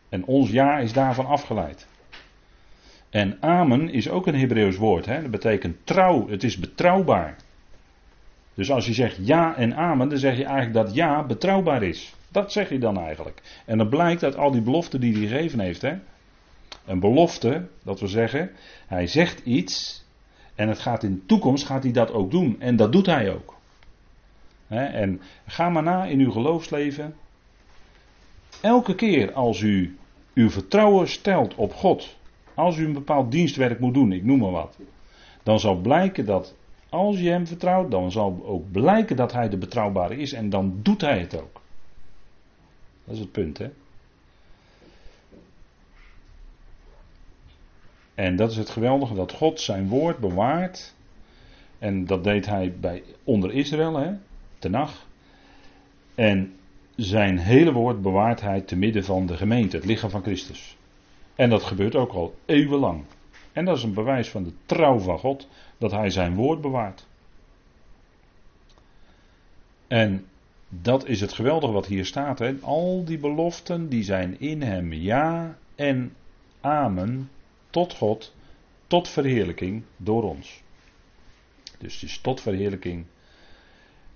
[0.10, 1.88] En ons ja is daarvan afgeleid.
[3.10, 5.06] En amen is ook een Hebreeuws woord.
[5.06, 5.22] Hè?
[5.22, 6.30] Dat betekent trouw.
[6.30, 7.36] Het is betrouwbaar.
[8.54, 12.14] Dus als je zegt ja en amen, dan zeg je eigenlijk dat ja betrouwbaar is.
[12.32, 13.42] Dat zeg je dan eigenlijk.
[13.66, 15.82] En dan blijkt uit al die beloften die hij gegeven heeft.
[15.82, 15.96] Hè?
[16.88, 18.52] Een belofte, dat we zeggen,
[18.88, 20.06] hij zegt iets
[20.56, 22.56] en het gaat in de toekomst gaat hij dat ook doen.
[22.60, 23.56] En dat doet hij ook.
[24.68, 27.16] En ga maar na in uw geloofsleven.
[28.62, 29.98] Elke keer als u
[30.34, 32.18] uw vertrouwen stelt op God,
[32.54, 34.78] als u een bepaald dienstwerk moet doen, ik noem maar wat,
[35.44, 36.56] dan zal blijken dat
[36.90, 40.80] als je hem vertrouwt, dan zal ook blijken dat hij de betrouwbare is en dan
[40.82, 41.62] doet hij het ook.
[43.06, 43.70] Dat is het punt, hè?
[48.18, 50.94] En dat is het geweldige dat God zijn woord bewaart.
[51.80, 54.14] En dat deed hij bij, onder Israël, hè,
[54.60, 55.06] Tenach.
[56.16, 56.54] En
[56.96, 60.78] zijn hele woord bewaart hij te midden van de gemeente, het lichaam van Christus.
[61.36, 63.04] En dat gebeurt ook al eeuwenlang.
[63.54, 65.48] En dat is een bewijs van de trouw van God,
[65.78, 67.08] dat hij zijn woord bewaart.
[69.88, 70.26] En
[70.70, 72.40] dat is het geweldige wat hier staat.
[72.40, 72.54] Hè.
[72.62, 76.14] Al die beloften die zijn in hem ja en
[76.62, 77.30] amen
[77.78, 78.34] tot God,
[78.88, 80.64] tot verheerlijking door ons.
[81.78, 83.06] Dus het is tot verheerlijking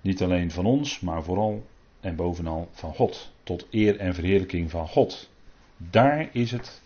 [0.02, 1.66] niet alleen van ons, maar vooral
[2.00, 3.32] en bovenal van God.
[3.44, 5.30] Tot eer en verheerlijking van God.
[5.78, 6.82] Daar is het,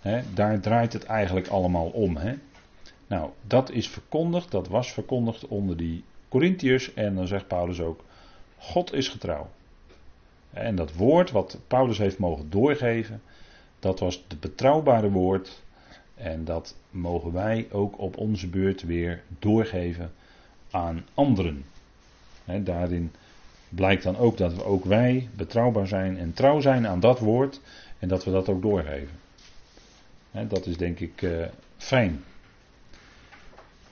[0.00, 2.16] hè, daar draait het eigenlijk allemaal om.
[2.16, 2.34] Hè.
[3.06, 8.04] Nou, dat is verkondigd, dat was verkondigd onder die Corinthiërs en dan zegt Paulus ook,
[8.58, 9.50] God is getrouw.
[10.50, 13.22] En dat woord wat Paulus heeft mogen doorgeven,
[13.78, 15.62] dat was het betrouwbare woord
[16.14, 20.12] en dat mogen wij ook op onze beurt weer doorgeven
[20.70, 21.64] aan anderen.
[22.44, 23.12] daarin
[23.68, 27.60] blijkt dan ook dat we ook wij betrouwbaar zijn en trouw zijn aan dat woord
[27.98, 29.18] en dat we dat ook doorgeven.
[30.30, 31.46] dat is denk ik uh,
[31.76, 32.24] fijn.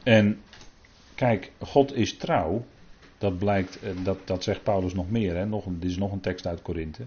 [0.02, 0.40] En
[1.14, 2.64] kijk, God is trouw.
[3.18, 5.36] Dat blijkt, eh, dat, dat zegt Paulus nog meer.
[5.36, 5.46] Hè?
[5.46, 7.02] Nog, dit is nog een tekst uit Korinthe.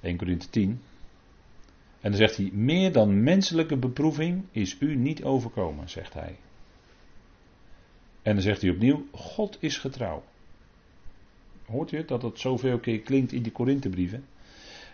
[0.00, 0.80] 1 Korinthe 10.
[2.02, 6.36] En dan zegt hij, meer dan menselijke beproeving is u niet overkomen, zegt hij.
[8.22, 10.22] En dan zegt hij opnieuw, God is getrouw.
[11.66, 14.24] Hoort u het, dat het zoveel keer klinkt in die Korinthebrieven?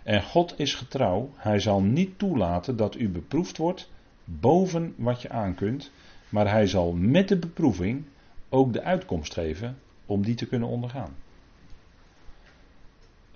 [0.02, 3.90] En God is getrouw, hij zal niet toelaten dat u beproefd wordt
[4.24, 5.90] boven wat je aan kunt,
[6.28, 8.04] maar hij zal met de beproeving
[8.48, 11.14] ook de uitkomst geven om die te kunnen ondergaan.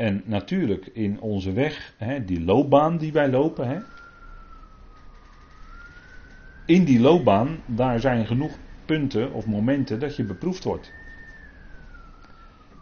[0.02, 3.80] En natuurlijk in onze weg, hè, die loopbaan die wij lopen, hè,
[6.64, 10.92] in die loopbaan, daar zijn genoeg punten of momenten dat je beproefd wordt.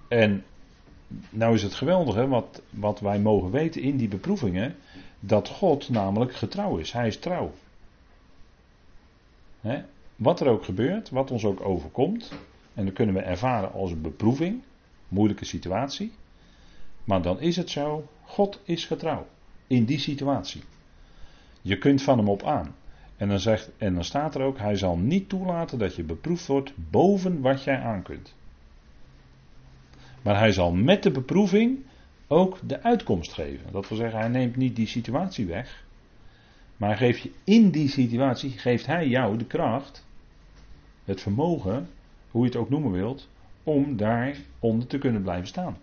[0.09, 0.45] En
[1.31, 4.75] nou is het geweldige wat, wat wij mogen weten in die beproevingen,
[5.21, 6.93] dat God namelijk getrouw is.
[6.93, 7.53] Hij is trouw.
[9.61, 9.83] Hè?
[10.17, 12.33] Wat er ook gebeurt, wat ons ook overkomt,
[12.75, 14.63] en dat kunnen we ervaren als een beproeving,
[15.09, 16.13] moeilijke situatie.
[17.05, 19.27] Maar dan is het zo, God is getrouw
[19.67, 20.63] in die situatie.
[21.63, 22.75] Je kunt van hem op aan.
[23.17, 26.47] En dan, zegt, en dan staat er ook, hij zal niet toelaten dat je beproefd
[26.47, 28.35] wordt boven wat jij aan kunt.
[30.23, 31.79] Maar hij zal met de beproeving
[32.27, 33.73] ook de uitkomst geven.
[33.73, 35.85] Dat wil zeggen, hij neemt niet die situatie weg.
[36.77, 40.07] Maar geeft je in die situatie, geeft hij jou de kracht,
[41.05, 41.89] het vermogen,
[42.31, 43.29] hoe je het ook noemen wilt,
[43.63, 45.77] om daaronder te kunnen blijven staan.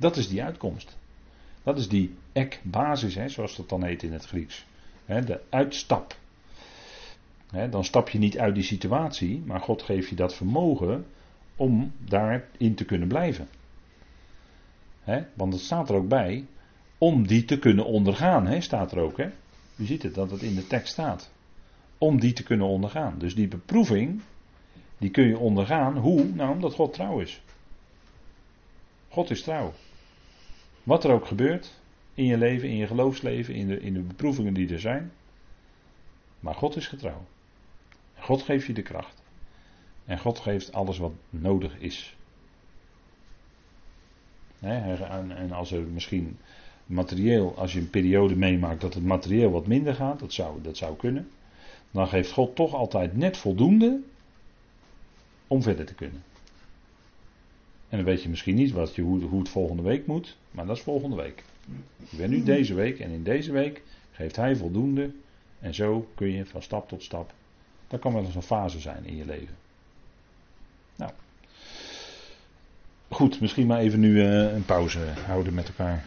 [0.00, 0.96] Dat is die uitkomst.
[1.62, 4.64] Dat is die ek-basis, hè, zoals dat dan heet in het Grieks.
[5.06, 6.16] De uitstap.
[7.70, 11.06] Dan stap je niet uit die situatie, maar God geeft je dat vermogen
[11.56, 13.48] om daarin te kunnen blijven.
[15.34, 16.46] Want het staat er ook bij,
[16.98, 19.16] om die te kunnen ondergaan, staat er ook.
[19.16, 19.28] Hè.
[19.76, 21.30] U ziet het, dat het in de tekst staat.
[21.98, 23.14] Om die te kunnen ondergaan.
[23.18, 24.20] Dus die beproeving,
[24.98, 25.96] die kun je ondergaan.
[25.96, 26.24] Hoe?
[26.24, 27.42] Nou, omdat God trouw is.
[29.08, 29.72] God is trouw.
[30.82, 31.80] Wat er ook gebeurt
[32.14, 35.12] in je leven, in je geloofsleven, in de, in de beproevingen die er zijn.
[36.40, 37.24] Maar God is getrouw.
[38.18, 39.22] God geeft je de kracht.
[40.04, 42.16] En God geeft alles wat nodig is.
[44.60, 46.38] en als er misschien
[46.86, 50.76] materieel, als je een periode meemaakt dat het materieel wat minder gaat, dat zou, dat
[50.76, 51.30] zou kunnen.
[51.90, 54.00] Dan geeft God toch altijd net voldoende
[55.46, 56.22] om verder te kunnen.
[57.90, 60.66] En dan weet je misschien niet wat je, hoe, hoe het volgende week moet, maar
[60.66, 61.44] dat is volgende week.
[62.10, 63.82] Je bent nu deze week en in deze week
[64.12, 65.10] geeft hij voldoende.
[65.58, 67.32] En zo kun je van stap tot stap.
[67.88, 69.54] Dat kan wel eens een fase zijn in je leven.
[70.96, 71.10] Nou.
[73.08, 76.04] Goed, misschien maar even nu uh, een pauze houden met elkaar.